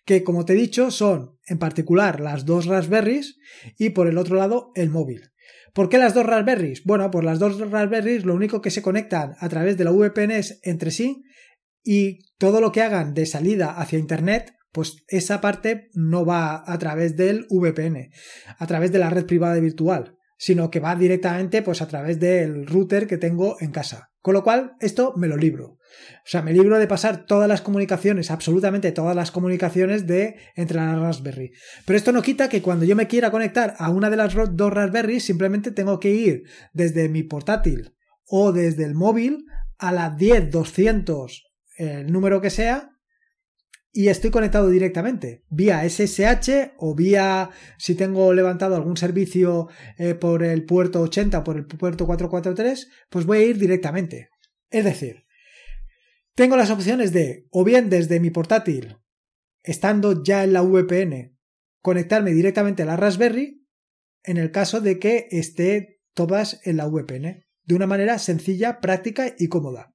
Que 0.05 0.23
como 0.23 0.45
te 0.45 0.53
he 0.53 0.57
dicho 0.57 0.91
son 0.91 1.37
en 1.47 1.57
particular 1.57 2.19
las 2.19 2.45
dos 2.45 2.65
Raspberries 2.65 3.37
y 3.77 3.91
por 3.91 4.07
el 4.07 4.17
otro 4.17 4.35
lado 4.35 4.71
el 4.75 4.89
móvil. 4.89 5.31
¿Por 5.73 5.89
qué 5.89 5.97
las 5.97 6.13
dos 6.13 6.25
Raspberries? 6.25 6.83
Bueno, 6.83 7.09
pues 7.09 7.25
las 7.25 7.39
dos 7.39 7.59
Raspberries 7.59 8.25
lo 8.25 8.35
único 8.35 8.61
que 8.61 8.69
se 8.69 8.81
conectan 8.81 9.35
a 9.39 9.49
través 9.49 9.77
de 9.77 9.85
la 9.85 9.91
VPN 9.91 10.31
es 10.31 10.59
entre 10.63 10.91
sí 10.91 11.23
y 11.83 12.19
todo 12.37 12.61
lo 12.61 12.71
que 12.71 12.81
hagan 12.81 13.13
de 13.13 13.25
salida 13.25 13.71
hacia 13.71 13.99
Internet 13.99 14.53
pues 14.73 15.03
esa 15.07 15.39
parte 15.39 15.89
no 15.93 16.25
va 16.25 16.63
a 16.65 16.77
través 16.79 17.15
del 17.15 17.45
VPN, 17.49 18.09
a 18.57 18.67
través 18.67 18.91
de 18.91 18.99
la 18.99 19.09
red 19.09 19.25
privada 19.25 19.59
virtual, 19.59 20.17
sino 20.37 20.69
que 20.69 20.81
va 20.81 20.95
directamente 20.95 21.61
pues 21.61 21.81
a 21.81 21.87
través 21.87 22.19
del 22.19 22.65
router 22.65 23.07
que 23.07 23.17
tengo 23.17 23.55
en 23.61 23.71
casa. 23.71 24.09
Con 24.23 24.33
lo 24.33 24.43
cual, 24.43 24.75
esto 24.79 25.13
me 25.17 25.27
lo 25.27 25.35
libro. 25.35 25.65
O 25.67 26.25
sea, 26.25 26.41
me 26.41 26.53
libro 26.53 26.79
de 26.79 26.87
pasar 26.87 27.25
todas 27.25 27.47
las 27.47 27.61
comunicaciones, 27.61 28.31
absolutamente 28.31 28.93
todas 28.93 29.15
las 29.15 29.31
comunicaciones 29.31 30.07
de 30.07 30.37
entre 30.55 30.77
la 30.77 30.95
Raspberry. 30.95 31.51
Pero 31.85 31.97
esto 31.97 32.13
no 32.13 32.21
quita 32.21 32.47
que 32.47 32.61
cuando 32.61 32.85
yo 32.85 32.95
me 32.95 33.07
quiera 33.07 33.31
conectar 33.31 33.75
a 33.77 33.89
una 33.89 34.09
de 34.09 34.15
las 34.15 34.33
dos 34.33 34.73
Raspberry, 34.73 35.19
simplemente 35.19 35.71
tengo 35.71 35.99
que 35.99 36.11
ir 36.11 36.43
desde 36.71 37.09
mi 37.09 37.23
portátil 37.23 37.95
o 38.25 38.53
desde 38.53 38.85
el 38.85 38.95
móvil 38.95 39.45
a 39.77 39.91
la 39.91 40.09
10, 40.09 40.51
200, 40.51 41.43
el 41.77 42.11
número 42.11 42.39
que 42.39 42.49
sea, 42.49 42.92
y 43.93 44.09
estoy 44.09 44.31
conectado 44.31 44.69
directamente 44.69 45.45
vía 45.49 45.87
SSH 45.87 46.73
o 46.77 46.95
vía 46.95 47.51
si 47.77 47.95
tengo 47.95 48.33
levantado 48.33 48.75
algún 48.75 48.97
servicio 48.97 49.69
eh, 49.97 50.15
por 50.15 50.43
el 50.43 50.65
puerto 50.65 51.01
80 51.01 51.39
o 51.39 51.43
por 51.43 51.57
el 51.57 51.65
puerto 51.65 52.05
443 52.05 52.89
pues 53.09 53.25
voy 53.25 53.37
a 53.37 53.45
ir 53.45 53.57
directamente 53.57 54.29
es 54.69 54.83
decir 54.83 55.23
tengo 56.35 56.57
las 56.57 56.71
opciones 56.71 57.13
de 57.13 57.47
o 57.51 57.63
bien 57.63 57.89
desde 57.89 58.19
mi 58.19 58.31
portátil 58.31 58.97
estando 59.63 60.23
ya 60.23 60.43
en 60.43 60.53
la 60.53 60.61
VPN, 60.61 61.37
conectarme 61.81 62.31
directamente 62.31 62.83
a 62.83 62.85
la 62.85 62.97
Raspberry 62.97 63.65
en 64.23 64.37
el 64.37 64.51
caso 64.51 64.81
de 64.81 64.99
que 64.99 65.27
esté 65.31 66.01
todas 66.13 66.61
en 66.63 66.77
la 66.77 66.87
VPN, 66.87 67.45
de 67.63 67.75
una 67.75 67.87
manera 67.87 68.19
sencilla, 68.19 68.79
práctica 68.79 69.33
y 69.37 69.47
cómoda. 69.47 69.92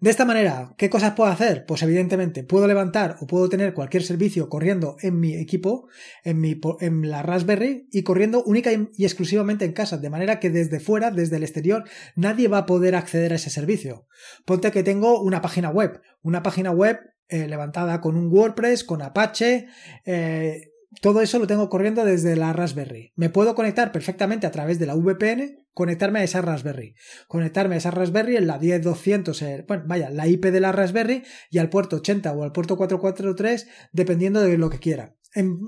De 0.00 0.08
esta 0.08 0.24
manera, 0.24 0.74
¿qué 0.78 0.88
cosas 0.88 1.12
puedo 1.12 1.30
hacer? 1.30 1.66
Pues 1.66 1.82
evidentemente 1.82 2.42
puedo 2.42 2.66
levantar 2.66 3.16
o 3.20 3.26
puedo 3.26 3.50
tener 3.50 3.74
cualquier 3.74 4.02
servicio 4.02 4.48
corriendo 4.48 4.96
en 5.02 5.20
mi 5.20 5.34
equipo, 5.34 5.88
en, 6.24 6.40
mi, 6.40 6.58
en 6.80 7.10
la 7.10 7.22
Raspberry 7.22 7.86
y 7.92 8.02
corriendo 8.02 8.42
única 8.42 8.70
y 8.72 9.04
exclusivamente 9.04 9.66
en 9.66 9.74
casa, 9.74 9.98
de 9.98 10.08
manera 10.08 10.40
que 10.40 10.48
desde 10.48 10.80
fuera, 10.80 11.10
desde 11.10 11.36
el 11.36 11.42
exterior, 11.42 11.84
nadie 12.16 12.48
va 12.48 12.58
a 12.58 12.66
poder 12.66 12.94
acceder 12.94 13.32
a 13.32 13.36
ese 13.36 13.50
servicio. 13.50 14.06
Ponte 14.46 14.70
que 14.70 14.82
tengo 14.82 15.20
una 15.20 15.42
página 15.42 15.68
web, 15.68 16.00
una 16.22 16.42
página 16.42 16.70
web 16.70 16.98
eh, 17.28 17.46
levantada 17.46 18.00
con 18.00 18.16
un 18.16 18.32
WordPress, 18.32 18.84
con 18.84 19.02
Apache, 19.02 19.66
eh, 20.06 20.70
todo 21.02 21.20
eso 21.20 21.38
lo 21.38 21.46
tengo 21.46 21.68
corriendo 21.68 22.04
desde 22.04 22.36
la 22.36 22.52
Raspberry. 22.52 23.12
Me 23.16 23.30
puedo 23.30 23.54
conectar 23.54 23.92
perfectamente 23.92 24.46
a 24.46 24.50
través 24.50 24.78
de 24.78 24.86
la 24.86 24.94
VPN, 24.94 25.59
conectarme 25.72 26.20
a 26.20 26.24
esa 26.24 26.42
Raspberry. 26.42 26.94
Conectarme 27.26 27.74
a 27.74 27.78
esa 27.78 27.90
Raspberry 27.90 28.36
en 28.36 28.46
la 28.46 28.58
10200, 28.58 29.42
eh, 29.42 29.64
bueno, 29.66 29.84
vaya, 29.86 30.10
la 30.10 30.26
IP 30.26 30.46
de 30.46 30.60
la 30.60 30.72
Raspberry 30.72 31.22
y 31.50 31.58
al 31.58 31.70
puerto 31.70 31.96
80 31.96 32.32
o 32.32 32.42
al 32.42 32.52
puerto 32.52 32.76
443, 32.76 33.68
dependiendo 33.92 34.40
de 34.40 34.58
lo 34.58 34.70
que 34.70 34.78
quiera. 34.78 35.16
En, 35.32 35.58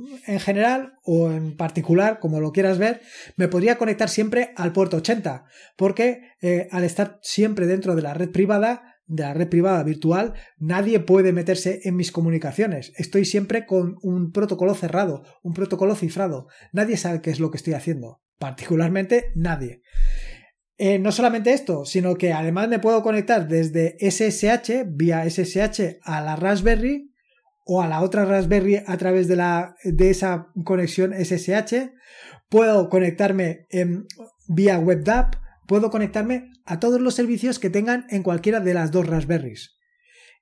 general 0.40 0.94
o 1.04 1.30
en 1.30 1.56
particular, 1.56 2.18
como 2.18 2.40
lo 2.40 2.50
quieras 2.50 2.78
ver, 2.78 3.00
me 3.36 3.46
podría 3.46 3.78
conectar 3.78 4.08
siempre 4.08 4.52
al 4.56 4.72
puerto 4.72 4.96
80, 4.96 5.44
porque 5.76 6.22
eh, 6.40 6.66
al 6.72 6.82
estar 6.82 7.20
siempre 7.22 7.68
dentro 7.68 7.94
de 7.94 8.02
la 8.02 8.12
red 8.12 8.30
privada, 8.30 8.92
de 9.06 9.22
la 9.22 9.34
red 9.34 9.48
privada 9.48 9.82
virtual, 9.84 10.34
nadie 10.58 10.98
puede 10.98 11.32
meterse 11.32 11.80
en 11.84 11.94
mis 11.94 12.10
comunicaciones. 12.10 12.92
Estoy 12.96 13.24
siempre 13.24 13.66
con 13.66 13.96
un 14.02 14.32
protocolo 14.32 14.74
cerrado, 14.74 15.22
un 15.42 15.54
protocolo 15.54 15.94
cifrado. 15.94 16.48
Nadie 16.72 16.96
sabe 16.96 17.20
qué 17.20 17.30
es 17.30 17.38
lo 17.38 17.50
que 17.50 17.58
estoy 17.58 17.74
haciendo. 17.74 18.20
Particularmente 18.42 19.30
nadie. 19.36 19.82
Eh, 20.76 20.98
no 20.98 21.12
solamente 21.12 21.52
esto, 21.52 21.84
sino 21.84 22.16
que 22.16 22.32
además 22.32 22.68
me 22.68 22.80
puedo 22.80 23.00
conectar 23.00 23.46
desde 23.46 23.96
SSH, 24.00 24.82
vía 24.88 25.22
SSH, 25.30 26.00
a 26.02 26.20
la 26.20 26.34
Raspberry 26.34 27.14
o 27.64 27.82
a 27.82 27.86
la 27.86 28.00
otra 28.00 28.24
Raspberry 28.24 28.82
a 28.84 28.96
través 28.96 29.28
de, 29.28 29.36
la, 29.36 29.76
de 29.84 30.10
esa 30.10 30.48
conexión 30.64 31.12
SSH. 31.14 31.92
Puedo 32.48 32.88
conectarme 32.88 33.66
en, 33.70 34.06
vía 34.48 34.80
WebDAV 34.80 35.36
puedo 35.68 35.90
conectarme 35.90 36.50
a 36.64 36.80
todos 36.80 37.00
los 37.00 37.14
servicios 37.14 37.60
que 37.60 37.70
tengan 37.70 38.06
en 38.10 38.24
cualquiera 38.24 38.58
de 38.58 38.74
las 38.74 38.90
dos 38.90 39.06
Raspberries. 39.06 39.78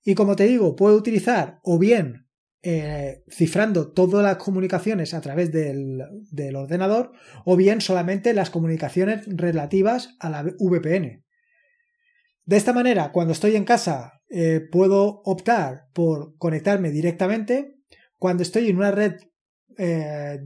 Y 0.03 0.15
como 0.15 0.37
te 0.37 0.45
digo, 0.45 0.75
puedo 0.75 0.97
utilizar 0.97 1.61
o 1.65 1.79
bien 1.79 2.30
eh, 2.63 3.23
cifrando 3.31 3.93
todas 3.93 4.23
las 4.23 4.37
comunicaciones 4.37 5.15
a 5.15 5.21
través 5.23 5.51
del, 5.51 6.03
ordenador 6.55 7.13
o 7.47 7.57
bien 7.57 7.81
solamente 7.81 8.35
las 8.35 8.51
comunicaciones 8.51 9.25
relativas 9.27 10.17
a 10.21 10.29
la 10.29 10.43
VPN. 10.43 11.25
De 12.45 12.57
esta 12.57 12.73
manera, 12.73 13.13
cuando 13.13 13.33
estoy 13.33 13.57
en 13.57 13.65
casa, 13.65 14.21
eh, 14.29 14.61
puedo 14.71 15.23
optar 15.25 15.87
por 15.95 16.37
conectarme 16.37 16.91
directamente. 16.91 17.77
Cuando 18.19 18.43
estoy 18.43 18.69
en 18.69 18.77
una 18.77 18.91
red 18.91 19.15
eh, 19.79 20.41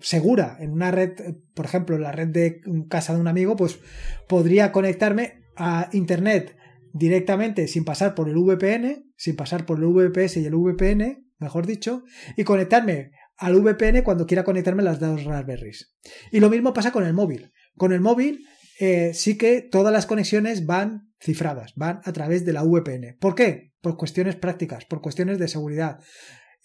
segura 0.00 0.56
en 0.58 0.72
una 0.72 0.90
red, 0.90 1.12
por 1.54 1.66
ejemplo, 1.66 1.94
en 1.94 2.02
la 2.02 2.10
red 2.10 2.28
de 2.28 2.60
casa 2.88 3.14
de 3.14 3.20
un 3.20 3.28
amigo, 3.28 3.54
pues 3.54 3.78
podría 4.26 4.72
conectarme 4.72 5.44
a 5.56 5.88
Internet 5.92 6.56
directamente 6.92 7.68
sin 7.68 7.84
pasar 7.84 8.14
por 8.16 8.28
el 8.28 8.36
VPN, 8.36 9.12
sin 9.16 9.36
pasar 9.36 9.66
por 9.66 9.78
el 9.78 9.86
VPS 9.86 10.38
y 10.38 10.46
el 10.46 10.56
VPN, 10.56 11.23
mejor 11.44 11.66
dicho, 11.66 12.02
y 12.36 12.42
conectarme 12.42 13.12
al 13.36 13.54
VPN 13.54 14.02
cuando 14.02 14.26
quiera 14.26 14.44
conectarme 14.44 14.82
las 14.82 14.98
dos 14.98 15.24
Raspberries. 15.24 15.94
Y 16.32 16.40
lo 16.40 16.50
mismo 16.50 16.72
pasa 16.72 16.92
con 16.92 17.04
el 17.04 17.12
móvil. 17.12 17.52
Con 17.76 17.92
el 17.92 18.00
móvil 18.00 18.46
eh, 18.80 19.12
sí 19.14 19.38
que 19.38 19.62
todas 19.62 19.92
las 19.92 20.06
conexiones 20.06 20.66
van 20.66 21.12
cifradas, 21.20 21.74
van 21.76 22.00
a 22.04 22.12
través 22.12 22.44
de 22.44 22.52
la 22.52 22.64
VPN. 22.64 23.16
¿Por 23.18 23.34
qué? 23.34 23.72
Por 23.80 23.96
cuestiones 23.96 24.36
prácticas, 24.36 24.84
por 24.84 25.00
cuestiones 25.00 25.38
de 25.38 25.48
seguridad. 25.48 26.00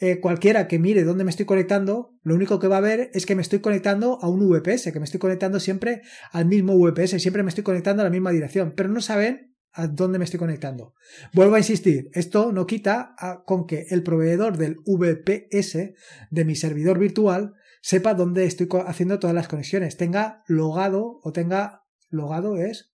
Eh, 0.01 0.21
cualquiera 0.21 0.67
que 0.67 0.79
mire 0.79 1.03
dónde 1.03 1.25
me 1.25 1.29
estoy 1.29 1.45
conectando, 1.45 2.15
lo 2.23 2.35
único 2.35 2.59
que 2.59 2.67
va 2.67 2.77
a 2.77 2.81
ver 2.81 3.11
es 3.13 3.25
que 3.25 3.35
me 3.35 3.41
estoy 3.41 3.59
conectando 3.59 4.17
a 4.21 4.29
un 4.29 4.39
VPS, 4.47 4.93
que 4.93 4.99
me 4.99 5.05
estoy 5.05 5.19
conectando 5.19 5.59
siempre 5.59 6.01
al 6.31 6.45
mismo 6.45 6.77
VPS, 6.77 7.21
siempre 7.21 7.43
me 7.43 7.49
estoy 7.49 7.65
conectando 7.65 8.01
a 8.01 8.05
la 8.05 8.09
misma 8.09 8.31
dirección, 8.31 8.73
pero 8.75 8.87
no 8.89 9.01
saben 9.01 9.48
a 9.79 9.87
dónde 9.87 10.19
me 10.19 10.25
estoy 10.25 10.39
conectando. 10.39 10.93
Vuelvo 11.33 11.55
a 11.55 11.59
insistir, 11.59 12.09
esto 12.13 12.51
no 12.51 12.67
quita 12.67 13.15
con 13.45 13.65
que 13.65 13.87
el 13.89 14.03
proveedor 14.03 14.57
del 14.57 14.77
VPS 14.85 15.93
de 16.29 16.45
mi 16.45 16.55
servidor 16.55 16.99
virtual 16.99 17.53
sepa 17.81 18.13
dónde 18.13 18.45
estoy 18.45 18.67
haciendo 18.85 19.19
todas 19.19 19.35
las 19.35 19.47
conexiones, 19.47 19.97
tenga 19.97 20.43
logado 20.47 21.19
o 21.23 21.31
tenga 21.31 21.85
logado 22.09 22.57
es 22.57 22.93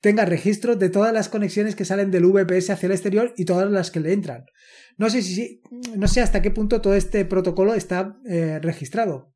tenga 0.00 0.26
registro 0.26 0.76
de 0.76 0.90
todas 0.90 1.14
las 1.14 1.30
conexiones 1.30 1.74
que 1.74 1.86
salen 1.86 2.10
del 2.10 2.26
VPS 2.26 2.68
hacia 2.68 2.88
el 2.88 2.92
exterior 2.92 3.32
y 3.38 3.46
todas 3.46 3.70
las 3.70 3.90
que 3.90 4.00
le 4.00 4.12
entran. 4.12 4.44
No 4.98 5.08
sé 5.08 5.22
si, 5.22 5.62
no 5.96 6.08
sé 6.08 6.20
hasta 6.20 6.42
qué 6.42 6.50
punto 6.50 6.82
todo 6.82 6.94
este 6.94 7.24
protocolo 7.24 7.72
está 7.72 8.18
eh, 8.26 8.58
registrado. 8.60 9.33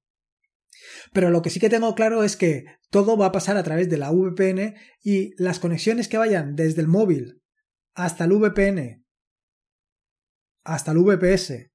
Pero 1.13 1.31
lo 1.31 1.43
que 1.43 1.51
sí 1.51 1.61
que 1.61 1.71
tengo 1.71 1.95
claro 1.95 2.25
es 2.25 2.37
que 2.37 2.65
todo 2.91 3.17
va 3.17 3.27
a 3.27 3.33
pasar 3.33 3.57
a 3.57 3.63
través 3.63 3.89
de 3.89 3.99
la 3.99 4.11
VPN 4.11 4.75
y 5.03 5.33
las 5.43 5.59
conexiones 5.59 6.09
que 6.09 6.19
vayan 6.19 6.55
desde 6.55 6.81
el 6.81 6.89
móvil 6.89 7.43
hasta 7.95 8.25
el 8.25 8.33
VPN, 8.33 9.05
hasta 10.65 10.93
el 10.93 10.99
VPS 10.99 11.71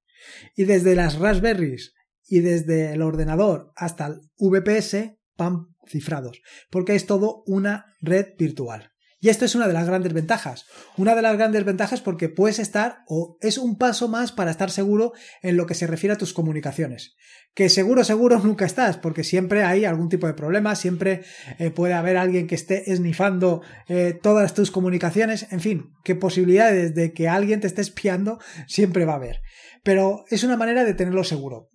y 0.56 0.64
desde 0.64 0.96
las 0.96 1.20
Raspberries 1.20 1.94
y 2.24 2.40
desde 2.40 2.94
el 2.94 3.02
ordenador 3.02 3.72
hasta 3.76 4.08
el 4.08 4.22
VPS 4.38 5.18
van 5.38 5.68
cifrados, 5.88 6.42
porque 6.70 6.96
es 6.96 7.06
todo 7.06 7.44
una 7.46 7.86
red 8.02 8.36
virtual. 8.38 8.93
Y 9.24 9.30
esto 9.30 9.46
es 9.46 9.56
una 9.56 9.70
de 9.70 9.74
las 9.74 9.88
grandes 9.88 10.12
ventajas. 10.12 10.66
Una 10.98 11.16
de 11.16 11.22
las 11.22 11.38
grandes 11.38 11.64
ventajas 11.64 12.02
porque 12.02 12.28
puedes 12.28 12.60
estar 12.60 13.06
o 13.08 13.38
es 13.40 13.58
un 13.58 13.78
paso 13.78 14.10
más 14.10 14.34
para 14.34 14.52
estar 14.52 14.70
seguro 14.70 15.14
en 15.42 15.56
lo 15.56 15.66
que 15.66 15.76
se 15.76 15.88
refiere 15.88 16.14
a 16.14 16.18
tus 16.18 16.34
comunicaciones. 16.34 17.16
Que 17.54 17.70
seguro, 17.70 18.04
seguro 18.04 18.40
nunca 18.44 18.66
estás, 18.66 18.98
porque 18.98 19.24
siempre 19.24 19.64
hay 19.64 19.86
algún 19.86 20.10
tipo 20.10 20.28
de 20.28 20.34
problema, 20.34 20.76
siempre 20.76 21.22
eh, 21.58 21.72
puede 21.72 21.94
haber 21.94 22.18
alguien 22.18 22.48
que 22.48 22.56
esté 22.56 22.92
esnifando 22.92 23.62
eh, 23.88 24.20
todas 24.22 24.54
tus 24.54 24.72
comunicaciones, 24.72 25.48
en 25.52 25.62
fin, 25.62 25.94
qué 26.04 26.16
posibilidades 26.16 26.94
de 26.94 27.14
que 27.14 27.30
alguien 27.30 27.62
te 27.62 27.68
esté 27.68 27.80
espiando 27.80 28.40
siempre 28.68 29.06
va 29.06 29.14
a 29.14 29.18
haber. 29.18 29.40
Pero 29.84 30.26
es 30.32 30.44
una 30.44 30.58
manera 30.58 30.84
de 30.84 30.96
tenerlo 30.96 31.24
seguro. 31.24 31.70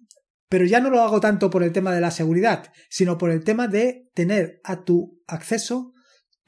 Pero 0.50 0.66
ya 0.66 0.80
no 0.80 0.90
lo 0.90 1.00
hago 1.00 1.18
tanto 1.20 1.48
por 1.48 1.62
el 1.62 1.72
tema 1.72 1.94
de 1.94 2.02
la 2.02 2.10
seguridad, 2.10 2.70
sino 2.90 3.16
por 3.16 3.30
el 3.30 3.42
tema 3.42 3.68
de 3.68 4.10
tener 4.12 4.60
a 4.64 4.84
tu 4.84 5.22
acceso 5.26 5.94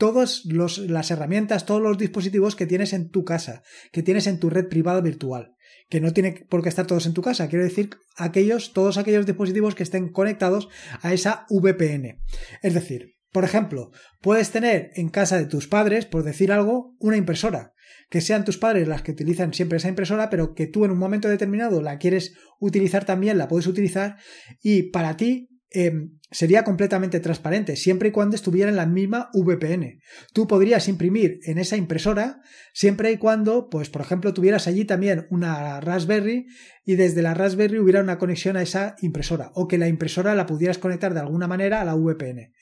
todas 0.01 0.47
las 0.47 1.11
herramientas, 1.11 1.67
todos 1.67 1.83
los 1.83 1.99
dispositivos 1.99 2.57
que 2.57 2.67
tienes 2.67 2.95
en 2.95 3.11
tu 3.11 3.23
casa, 3.23 3.63
que 3.93 4.03
tienes 4.03 4.27
en 4.27 4.41
tu 4.41 4.49
red 4.49 4.67
privada 4.67 5.03
virtual, 5.03 5.55
que 5.91 6.01
no 6.01 6.15
tiene 6.15 6.47
por 6.49 6.63
qué 6.63 6.71
estar 6.71 6.87
todos 6.87 7.05
en 7.05 7.13
tu 7.13 7.21
casa, 7.21 7.49
quiero 7.49 7.65
decir 7.67 7.91
aquellos, 8.17 8.73
todos 8.73 8.97
aquellos 8.97 9.27
dispositivos 9.27 9.75
que 9.75 9.83
estén 9.83 10.09
conectados 10.09 10.71
a 11.03 11.13
esa 11.13 11.45
VPN. 11.51 12.19
Es 12.63 12.73
decir, 12.73 13.19
por 13.31 13.45
ejemplo, 13.45 13.93
puedes 14.23 14.51
tener 14.51 14.91
en 14.95 15.11
casa 15.11 15.37
de 15.37 15.45
tus 15.45 15.69
padres, 15.69 16.07
por 16.07 16.23
decir 16.23 16.51
algo, 16.51 16.97
una 16.99 17.19
impresora, 17.19 17.75
que 18.09 18.23
sean 18.23 18.47
tus 18.47 18.57
padres 18.57 18.89
las 18.89 19.03
que 19.03 19.13
utilizan 19.13 19.53
siempre 19.53 19.77
esa 19.77 19.91
impresora, 19.91 20.31
pero 20.31 20.55
que 20.55 20.67
tú 20.67 20.87
en 20.87 20.93
un 20.93 20.99
momento 20.99 21.29
determinado 21.29 21.83
la 21.83 21.99
quieres 21.99 22.33
utilizar 22.59 23.05
también, 23.05 23.37
la 23.37 23.49
puedes 23.49 23.67
utilizar. 23.67 24.17
Y 24.63 24.85
para 24.85 25.19
ti 25.19 25.51
Em, 25.73 26.19
sería 26.33 26.65
completamente 26.65 27.21
transparente, 27.21 27.77
siempre 27.77 28.09
y 28.09 28.13
cuando 28.13 28.35
estuviera 28.35 28.71
en 28.71 28.77
la 28.77 28.87
misma 28.87 29.31
VPN. 29.33 30.01
Tú 30.33 30.49
podrías 30.49 30.89
imprimir 30.89 31.39
en 31.45 31.59
esa 31.59 31.77
impresora 31.77 32.41
siempre 32.73 33.13
y 33.13 33.19
cuando, 33.19 33.69
pues 33.69 33.89
por 33.89 34.03
ejemplo, 34.03 34.35
tuvieras 34.35 34.67
allí 34.67 34.85
también 34.85 35.29
una 35.31 35.81
Raspberry 35.81 36.47
y 36.85 36.97
desde 36.97 37.23
la 37.23 37.35
Raspberry 37.35 37.79
hubiera 37.79 38.01
una 38.01 38.19
conexión 38.19 38.57
a 38.57 38.63
esa 38.63 38.97
impresora 39.01 39.53
o 39.55 39.69
que 39.69 39.79
la 39.79 39.87
impresora 39.87 40.35
la 40.35 40.47
pudieras 40.47 40.79
conectar 40.79 41.15
de 41.15 41.21
alguna 41.21 41.47
manera 41.47 41.81
a 41.81 41.85
la 41.85 41.95
VPN. 41.95 42.53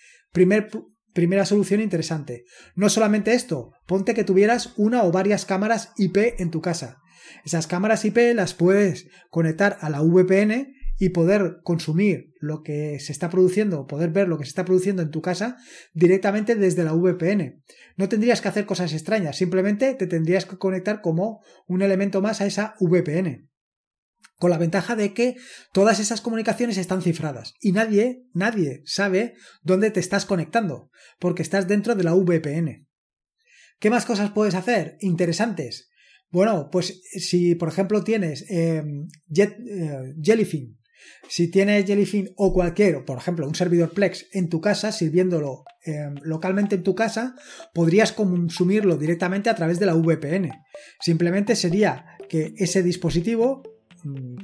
primera 1.14 1.46
solución 1.46 1.80
interesante. 1.80 2.44
No 2.74 2.90
solamente 2.90 3.32
esto, 3.32 3.72
ponte 3.86 4.14
que 4.14 4.24
tuvieras 4.24 4.74
una 4.76 5.02
o 5.04 5.10
varias 5.10 5.46
cámaras 5.46 5.92
IP 5.96 6.34
en 6.38 6.50
tu 6.50 6.60
casa. 6.60 6.98
Esas 7.44 7.66
cámaras 7.66 8.04
IP 8.04 8.18
las 8.34 8.54
puedes 8.54 9.08
conectar 9.30 9.78
a 9.80 9.88
la 9.90 10.02
VPN 10.02 10.77
y 10.98 11.10
poder 11.10 11.60
consumir 11.62 12.34
lo 12.40 12.62
que 12.62 12.98
se 13.00 13.12
está 13.12 13.30
produciendo, 13.30 13.86
poder 13.86 14.10
ver 14.10 14.28
lo 14.28 14.36
que 14.36 14.44
se 14.44 14.50
está 14.50 14.64
produciendo 14.64 15.00
en 15.00 15.10
tu 15.10 15.22
casa 15.22 15.56
directamente 15.92 16.56
desde 16.56 16.84
la 16.84 16.92
VPN. 16.92 17.62
No 17.96 18.08
tendrías 18.08 18.40
que 18.40 18.48
hacer 18.48 18.66
cosas 18.66 18.92
extrañas, 18.92 19.36
simplemente 19.36 19.94
te 19.94 20.06
tendrías 20.06 20.44
que 20.44 20.58
conectar 20.58 21.00
como 21.00 21.40
un 21.66 21.82
elemento 21.82 22.20
más 22.20 22.40
a 22.40 22.46
esa 22.46 22.74
VPN. 22.80 23.48
Con 24.38 24.50
la 24.50 24.58
ventaja 24.58 24.96
de 24.96 25.14
que 25.14 25.36
todas 25.72 26.00
esas 26.00 26.20
comunicaciones 26.20 26.78
están 26.78 27.02
cifradas 27.02 27.54
y 27.60 27.72
nadie, 27.72 28.24
nadie 28.34 28.82
sabe 28.84 29.34
dónde 29.62 29.90
te 29.90 30.00
estás 30.00 30.26
conectando, 30.26 30.90
porque 31.18 31.42
estás 31.42 31.66
dentro 31.68 31.94
de 31.94 32.04
la 32.04 32.14
VPN. 32.14 32.86
¿Qué 33.80 33.90
más 33.90 34.04
cosas 34.04 34.30
puedes 34.30 34.54
hacer? 34.54 34.96
Interesantes. 35.00 35.88
Bueno, 36.30 36.68
pues 36.70 37.00
si 37.10 37.54
por 37.54 37.68
ejemplo 37.68 38.04
tienes 38.04 38.44
eh, 38.50 38.82
eh, 39.36 40.14
Jellyfin, 40.20 40.77
si 41.28 41.50
tienes 41.50 41.84
Jellyfin 41.84 42.30
o 42.36 42.52
cualquier, 42.52 43.04
por 43.04 43.18
ejemplo, 43.18 43.46
un 43.46 43.54
servidor 43.54 43.92
Plex 43.92 44.26
en 44.32 44.48
tu 44.48 44.60
casa, 44.60 44.92
sirviéndolo 44.92 45.64
eh, 45.84 46.10
localmente 46.22 46.76
en 46.76 46.82
tu 46.82 46.94
casa, 46.94 47.34
podrías 47.74 48.12
consumirlo 48.12 48.96
directamente 48.96 49.50
a 49.50 49.54
través 49.54 49.78
de 49.78 49.86
la 49.86 49.94
VPN. 49.94 50.50
Simplemente 51.00 51.56
sería 51.56 52.06
que 52.28 52.54
ese 52.56 52.82
dispositivo 52.82 53.62
mm, 54.04 54.36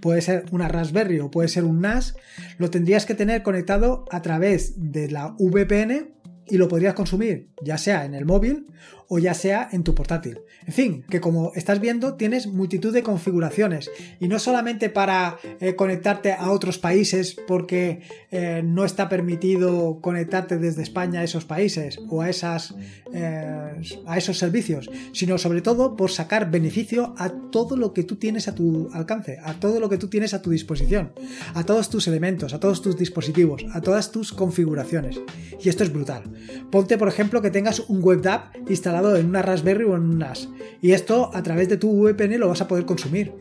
puede 0.00 0.20
ser 0.20 0.44
una 0.52 0.68
Raspberry 0.68 1.20
o 1.20 1.30
puede 1.30 1.48
ser 1.48 1.64
un 1.64 1.80
NAS, 1.80 2.14
lo 2.58 2.70
tendrías 2.70 3.06
que 3.06 3.14
tener 3.14 3.42
conectado 3.42 4.04
a 4.10 4.22
través 4.22 4.74
de 4.76 5.10
la 5.10 5.34
VPN 5.38 6.14
y 6.50 6.56
lo 6.56 6.68
podrías 6.68 6.94
consumir 6.94 7.50
ya 7.62 7.78
sea 7.78 8.04
en 8.04 8.14
el 8.14 8.24
móvil 8.24 8.66
o 9.08 9.18
ya 9.18 9.34
sea 9.34 9.68
en 9.72 9.84
tu 9.84 9.94
portátil. 9.94 10.40
En 10.66 10.72
fin, 10.74 11.04
que 11.08 11.20
como 11.20 11.52
estás 11.54 11.80
viendo 11.80 12.14
tienes 12.14 12.46
multitud 12.46 12.92
de 12.92 13.02
configuraciones 13.02 13.90
y 14.20 14.28
no 14.28 14.38
solamente 14.38 14.90
para 14.90 15.38
eh, 15.60 15.74
conectarte 15.74 16.32
a 16.32 16.50
otros 16.50 16.78
países 16.78 17.36
porque 17.46 18.02
eh, 18.30 18.62
no 18.62 18.84
está 18.84 19.08
permitido 19.08 20.00
conectarte 20.02 20.58
desde 20.58 20.82
España 20.82 21.20
a 21.20 21.24
esos 21.24 21.46
países 21.46 21.98
o 22.10 22.20
a, 22.20 22.28
esas, 22.28 22.74
eh, 23.12 23.72
a 24.06 24.18
esos 24.18 24.38
servicios, 24.38 24.90
sino 25.12 25.38
sobre 25.38 25.62
todo 25.62 25.96
por 25.96 26.10
sacar 26.10 26.50
beneficio 26.50 27.14
a 27.16 27.30
todo 27.30 27.76
lo 27.76 27.94
que 27.94 28.04
tú 28.04 28.16
tienes 28.16 28.46
a 28.46 28.54
tu 28.54 28.90
alcance, 28.92 29.38
a 29.42 29.54
todo 29.54 29.80
lo 29.80 29.88
que 29.88 29.96
tú 29.96 30.08
tienes 30.08 30.34
a 30.34 30.42
tu 30.42 30.50
disposición, 30.50 31.12
a 31.54 31.64
todos 31.64 31.88
tus 31.88 32.08
elementos, 32.08 32.52
a 32.52 32.60
todos 32.60 32.82
tus 32.82 32.96
dispositivos, 32.96 33.64
a 33.72 33.80
todas 33.80 34.12
tus 34.12 34.32
configuraciones. 34.32 35.18
Y 35.62 35.70
esto 35.70 35.82
es 35.82 35.92
brutal. 35.92 36.24
Ponte, 36.70 36.98
por 36.98 37.08
ejemplo, 37.08 37.40
que 37.40 37.50
tengas 37.50 37.80
un 37.88 38.02
web 38.02 38.26
app 38.28 38.54
instalado 38.68 38.97
en 39.16 39.26
una 39.26 39.42
Raspberry 39.42 39.84
o 39.84 39.96
en 39.96 40.02
un 40.02 40.18
NAS. 40.18 40.48
Y 40.80 40.92
esto 40.92 41.30
a 41.34 41.42
través 41.42 41.68
de 41.68 41.76
tu 41.76 42.02
VPN 42.02 42.38
lo 42.38 42.48
vas 42.48 42.60
a 42.60 42.68
poder 42.68 42.84
consumir. 42.84 43.32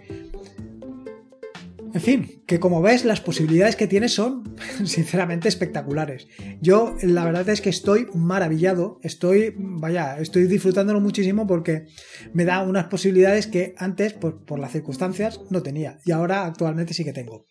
En 1.93 2.01
fin, 2.01 2.43
que 2.45 2.59
como 2.59 2.81
ves, 2.81 3.05
las 3.05 3.21
posibilidades 3.21 3.75
que 3.75 3.87
tienes 3.87 4.13
son 4.13 4.55
sinceramente 4.85 5.47
espectaculares. 5.47 6.27
Yo 6.61 6.95
la 7.01 7.25
verdad 7.25 7.49
es 7.49 7.59
que 7.59 7.71
estoy 7.71 8.07
maravillado, 8.13 8.99
estoy, 9.01 9.55
vaya, 9.57 10.19
estoy 10.19 10.43
disfrutándolo 10.43 10.99
muchísimo 10.99 11.47
porque 11.47 11.87
me 12.33 12.45
da 12.45 12.61
unas 12.61 12.85
posibilidades 12.85 13.47
que 13.47 13.73
antes, 13.77 14.13
por, 14.13 14.45
por 14.45 14.59
las 14.59 14.73
circunstancias, 14.73 15.41
no 15.49 15.63
tenía 15.63 15.97
y 16.05 16.11
ahora 16.11 16.45
actualmente 16.45 16.93
sí 16.93 17.03
que 17.03 17.13
tengo. 17.13 17.47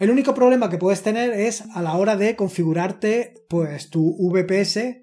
El 0.00 0.10
único 0.10 0.32
problema 0.34 0.70
que 0.70 0.78
puedes 0.78 1.02
tener 1.02 1.32
es 1.32 1.64
a 1.74 1.82
la 1.82 1.92
hora 1.94 2.16
de 2.16 2.36
configurarte 2.36 3.34
pues 3.48 3.90
tu 3.90 4.16
VPS, 4.30 5.02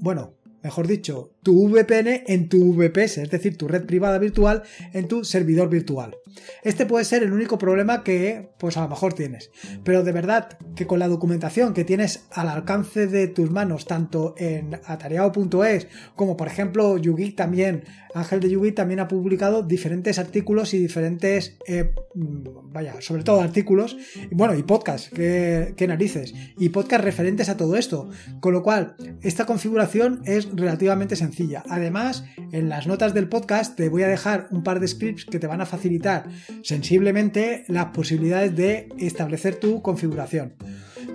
bueno, 0.00 0.34
mejor 0.62 0.86
dicho, 0.86 1.32
tu 1.42 1.68
VPN 1.68 2.24
en 2.26 2.48
tu 2.48 2.74
VPS, 2.74 3.18
es 3.18 3.30
decir, 3.30 3.56
tu 3.56 3.68
red 3.68 3.84
privada 3.84 4.18
virtual 4.18 4.62
en 4.92 5.08
tu 5.08 5.24
servidor 5.24 5.68
virtual. 5.68 6.16
Este 6.62 6.86
puede 6.86 7.04
ser 7.04 7.22
el 7.22 7.32
único 7.32 7.58
problema 7.58 8.04
que, 8.04 8.50
pues 8.58 8.76
a 8.76 8.82
lo 8.82 8.88
mejor 8.88 9.12
tienes. 9.12 9.50
Pero 9.84 10.02
de 10.02 10.12
verdad 10.12 10.58
que 10.74 10.86
con 10.86 10.98
la 10.98 11.08
documentación 11.08 11.74
que 11.74 11.84
tienes 11.84 12.24
al 12.30 12.48
alcance 12.48 13.06
de 13.06 13.28
tus 13.28 13.50
manos, 13.50 13.86
tanto 13.86 14.34
en 14.38 14.80
atareado.es 14.84 15.88
como 16.14 16.36
por 16.36 16.46
ejemplo 16.46 16.96
YouGeek 16.96 17.36
también, 17.36 17.84
Ángel 18.14 18.40
de 18.40 18.50
YouGeek 18.50 18.74
también 18.74 19.00
ha 19.00 19.08
publicado 19.08 19.62
diferentes 19.62 20.18
artículos 20.18 20.74
y 20.74 20.78
diferentes, 20.78 21.56
eh, 21.66 21.94
vaya, 22.14 23.00
sobre 23.00 23.22
todo 23.22 23.40
artículos, 23.40 23.96
bueno, 24.30 24.54
y 24.54 24.62
podcasts, 24.62 25.10
que, 25.10 25.74
que 25.76 25.86
narices, 25.86 26.34
y 26.58 26.68
podcasts 26.68 27.04
referentes 27.04 27.48
a 27.48 27.56
todo 27.56 27.76
esto. 27.76 28.10
Con 28.40 28.52
lo 28.52 28.62
cual, 28.62 28.96
esta 29.22 29.46
configuración 29.46 30.22
es 30.24 30.51
relativamente 30.52 31.16
sencilla 31.16 31.32
Además, 31.68 32.24
en 32.52 32.68
las 32.68 32.86
notas 32.86 33.14
del 33.14 33.28
podcast 33.28 33.76
te 33.76 33.88
voy 33.88 34.02
a 34.02 34.08
dejar 34.08 34.48
un 34.50 34.62
par 34.62 34.80
de 34.80 34.88
scripts 34.88 35.24
que 35.24 35.38
te 35.38 35.46
van 35.46 35.60
a 35.60 35.66
facilitar 35.66 36.28
sensiblemente 36.62 37.64
las 37.68 37.86
posibilidades 37.86 38.54
de 38.54 38.88
establecer 38.98 39.56
tu 39.56 39.82
configuración. 39.82 40.54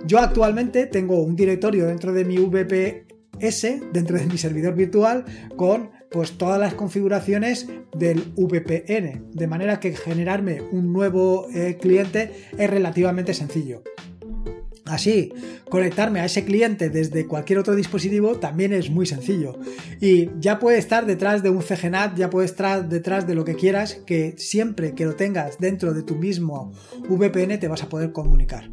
Yo 0.06 0.18
actualmente 0.18 0.86
tengo 0.86 1.22
un 1.22 1.36
directorio 1.36 1.86
dentro 1.86 2.12
de 2.12 2.24
mi 2.24 2.36
VPS, 2.38 3.92
dentro 3.92 4.18
de 4.18 4.26
mi 4.26 4.38
servidor 4.38 4.74
virtual, 4.74 5.24
con 5.56 5.90
pues 6.10 6.32
todas 6.38 6.58
las 6.58 6.74
configuraciones 6.74 7.68
del 7.96 8.32
VPN, 8.36 9.30
de 9.32 9.46
manera 9.46 9.80
que 9.80 9.94
generarme 9.94 10.62
un 10.62 10.92
nuevo 10.92 11.48
eh, 11.54 11.76
cliente 11.80 12.32
es 12.56 12.70
relativamente 12.70 13.34
sencillo. 13.34 13.82
Así, 14.88 15.32
conectarme 15.68 16.20
a 16.20 16.24
ese 16.24 16.44
cliente 16.44 16.88
desde 16.88 17.26
cualquier 17.26 17.58
otro 17.58 17.74
dispositivo 17.74 18.38
también 18.38 18.72
es 18.72 18.90
muy 18.90 19.06
sencillo. 19.06 19.58
Y 20.00 20.30
ya 20.40 20.58
puede 20.58 20.78
estar 20.78 21.04
detrás 21.04 21.42
de 21.42 21.50
un 21.50 21.62
CGNAT, 21.62 22.16
ya 22.16 22.30
puede 22.30 22.46
estar 22.46 22.88
detrás 22.88 23.26
de 23.26 23.34
lo 23.34 23.44
que 23.44 23.54
quieras, 23.54 23.94
que 24.06 24.34
siempre 24.38 24.94
que 24.94 25.04
lo 25.04 25.14
tengas 25.14 25.58
dentro 25.58 25.92
de 25.92 26.02
tu 26.02 26.14
mismo 26.16 26.72
VPN 27.08 27.58
te 27.58 27.68
vas 27.68 27.82
a 27.82 27.88
poder 27.88 28.12
comunicar. 28.12 28.70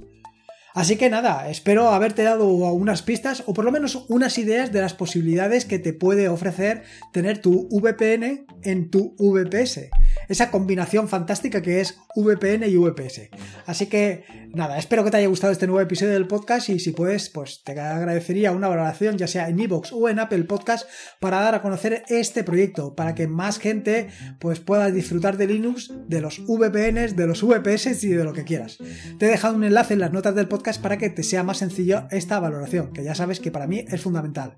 Así 0.73 0.97
que 0.97 1.09
nada, 1.09 1.49
espero 1.49 1.89
haberte 1.89 2.23
dado 2.23 2.47
unas 2.47 3.01
pistas 3.01 3.43
o 3.45 3.53
por 3.53 3.63
lo 3.63 3.71
menos 3.71 4.05
unas 4.09 4.37
ideas 4.37 4.73
de 4.73 4.81
las 4.81 4.93
posibilidades 4.93 5.63
que 5.63 5.79
te 5.79 5.93
puede 5.93 6.27
ofrecer 6.27 6.83
tener 7.13 7.39
tu 7.39 7.69
VPN 7.71 8.45
en 8.61 8.89
tu 8.89 9.15
VPS 9.17 9.89
esa 10.27 10.51
combinación 10.51 11.07
fantástica 11.07 11.61
que 11.61 11.81
es 11.81 11.97
VPN 12.15 12.63
y 12.67 12.75
VPS. 12.75 13.29
Así 13.65 13.87
que 13.87 14.23
nada, 14.53 14.77
espero 14.77 15.03
que 15.03 15.11
te 15.11 15.17
haya 15.17 15.27
gustado 15.27 15.51
este 15.53 15.67
nuevo 15.67 15.81
episodio 15.81 16.13
del 16.13 16.27
podcast 16.27 16.69
y 16.69 16.79
si 16.79 16.91
puedes, 16.91 17.29
pues 17.29 17.63
te 17.63 17.79
agradecería 17.79 18.51
una 18.51 18.67
valoración 18.67 19.17
ya 19.17 19.27
sea 19.27 19.49
en 19.49 19.59
iVoox 19.59 19.91
o 19.93 20.09
en 20.09 20.19
Apple 20.19 20.43
Podcast 20.43 20.87
para 21.19 21.41
dar 21.41 21.55
a 21.55 21.61
conocer 21.61 22.03
este 22.09 22.43
proyecto, 22.43 22.95
para 22.95 23.15
que 23.15 23.27
más 23.27 23.59
gente 23.59 24.07
pues 24.39 24.59
pueda 24.59 24.91
disfrutar 24.91 25.37
de 25.37 25.47
Linux, 25.47 25.93
de 26.07 26.21
los 26.21 26.39
VPNs, 26.45 27.15
de 27.15 27.27
los 27.27 27.43
VPS 27.43 28.03
y 28.03 28.09
de 28.09 28.23
lo 28.23 28.33
que 28.33 28.43
quieras. 28.43 28.77
Te 29.19 29.25
he 29.25 29.29
dejado 29.29 29.55
un 29.55 29.63
enlace 29.63 29.93
en 29.93 29.99
las 29.99 30.11
notas 30.11 30.35
del 30.35 30.47
podcast 30.47 30.81
para 30.81 30.97
que 30.97 31.09
te 31.09 31.23
sea 31.23 31.43
más 31.43 31.57
sencillo 31.57 32.07
esta 32.11 32.39
valoración, 32.39 32.91
que 32.93 33.03
ya 33.03 33.15
sabes 33.15 33.39
que 33.39 33.51
para 33.51 33.67
mí 33.67 33.85
es 33.87 34.01
fundamental. 34.01 34.57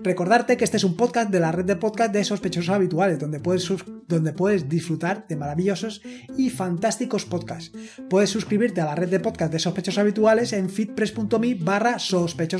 Recordarte 0.00 0.56
que 0.56 0.64
este 0.64 0.76
es 0.76 0.84
un 0.84 0.96
podcast 0.96 1.30
de 1.30 1.40
la 1.40 1.52
red 1.52 1.64
de 1.64 1.76
podcast 1.76 2.12
de 2.12 2.24
sospechosos 2.24 2.70
habituales, 2.70 3.18
donde 3.18 3.40
puedes, 3.40 3.70
donde 4.08 4.32
puedes 4.32 4.68
de 4.98 5.36
maravillosos 5.36 6.02
y 6.36 6.50
fantásticos 6.50 7.24
podcasts. 7.26 7.72
Puedes 8.08 8.30
suscribirte 8.30 8.80
a 8.80 8.86
la 8.86 8.94
red 8.94 9.08
de 9.08 9.20
podcast 9.20 9.52
de 9.52 9.58
sospechosos 9.58 9.98
habituales 9.98 10.52
en 10.52 10.70
fitpress.me 10.70 11.54
barra 11.54 11.98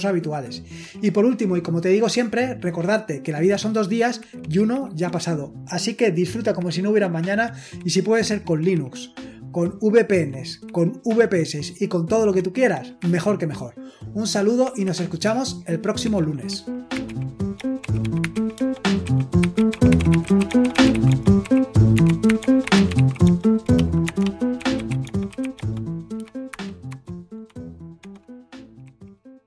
habituales. 0.05 0.63
Y 1.01 1.11
por 1.11 1.25
último, 1.25 1.57
y 1.57 1.63
como 1.63 1.81
te 1.81 1.89
digo 1.89 2.09
siempre, 2.09 2.55
recordarte 2.55 3.23
que 3.23 3.33
la 3.33 3.41
vida 3.41 3.59
son 3.59 3.73
dos 3.73 3.89
días 3.89 4.21
y 4.49 4.59
uno 4.59 4.91
ya 4.95 5.09
ha 5.09 5.11
pasado. 5.11 5.55
Así 5.69 5.95
que 5.95 6.11
disfruta 6.11 6.55
como 6.55 6.71
si 6.71 6.83
no 6.83 6.91
hubiera 6.91 7.09
mañana 7.09 7.55
y 7.85 7.91
si 7.91 8.03
puede 8.03 8.25
ser 8.25 8.43
con 8.43 8.63
Linux 8.63 9.13
con 9.53 9.79
VPNs, 9.81 10.61
con 10.71 11.01
VPS 11.03 11.81
y 11.81 11.89
con 11.89 12.07
todo 12.07 12.27
lo 12.27 12.35
que 12.35 12.43
tú 12.43 12.53
quieras, 12.53 12.93
mejor 13.09 13.39
que 13.39 13.47
mejor. 13.47 13.75
Un 14.13 14.27
saludo 14.27 14.75
y 14.77 14.85
nos 14.85 15.01
escuchamos 15.01 15.63
el 15.67 15.81
próximo 15.81 16.21
lunes. 16.21 16.67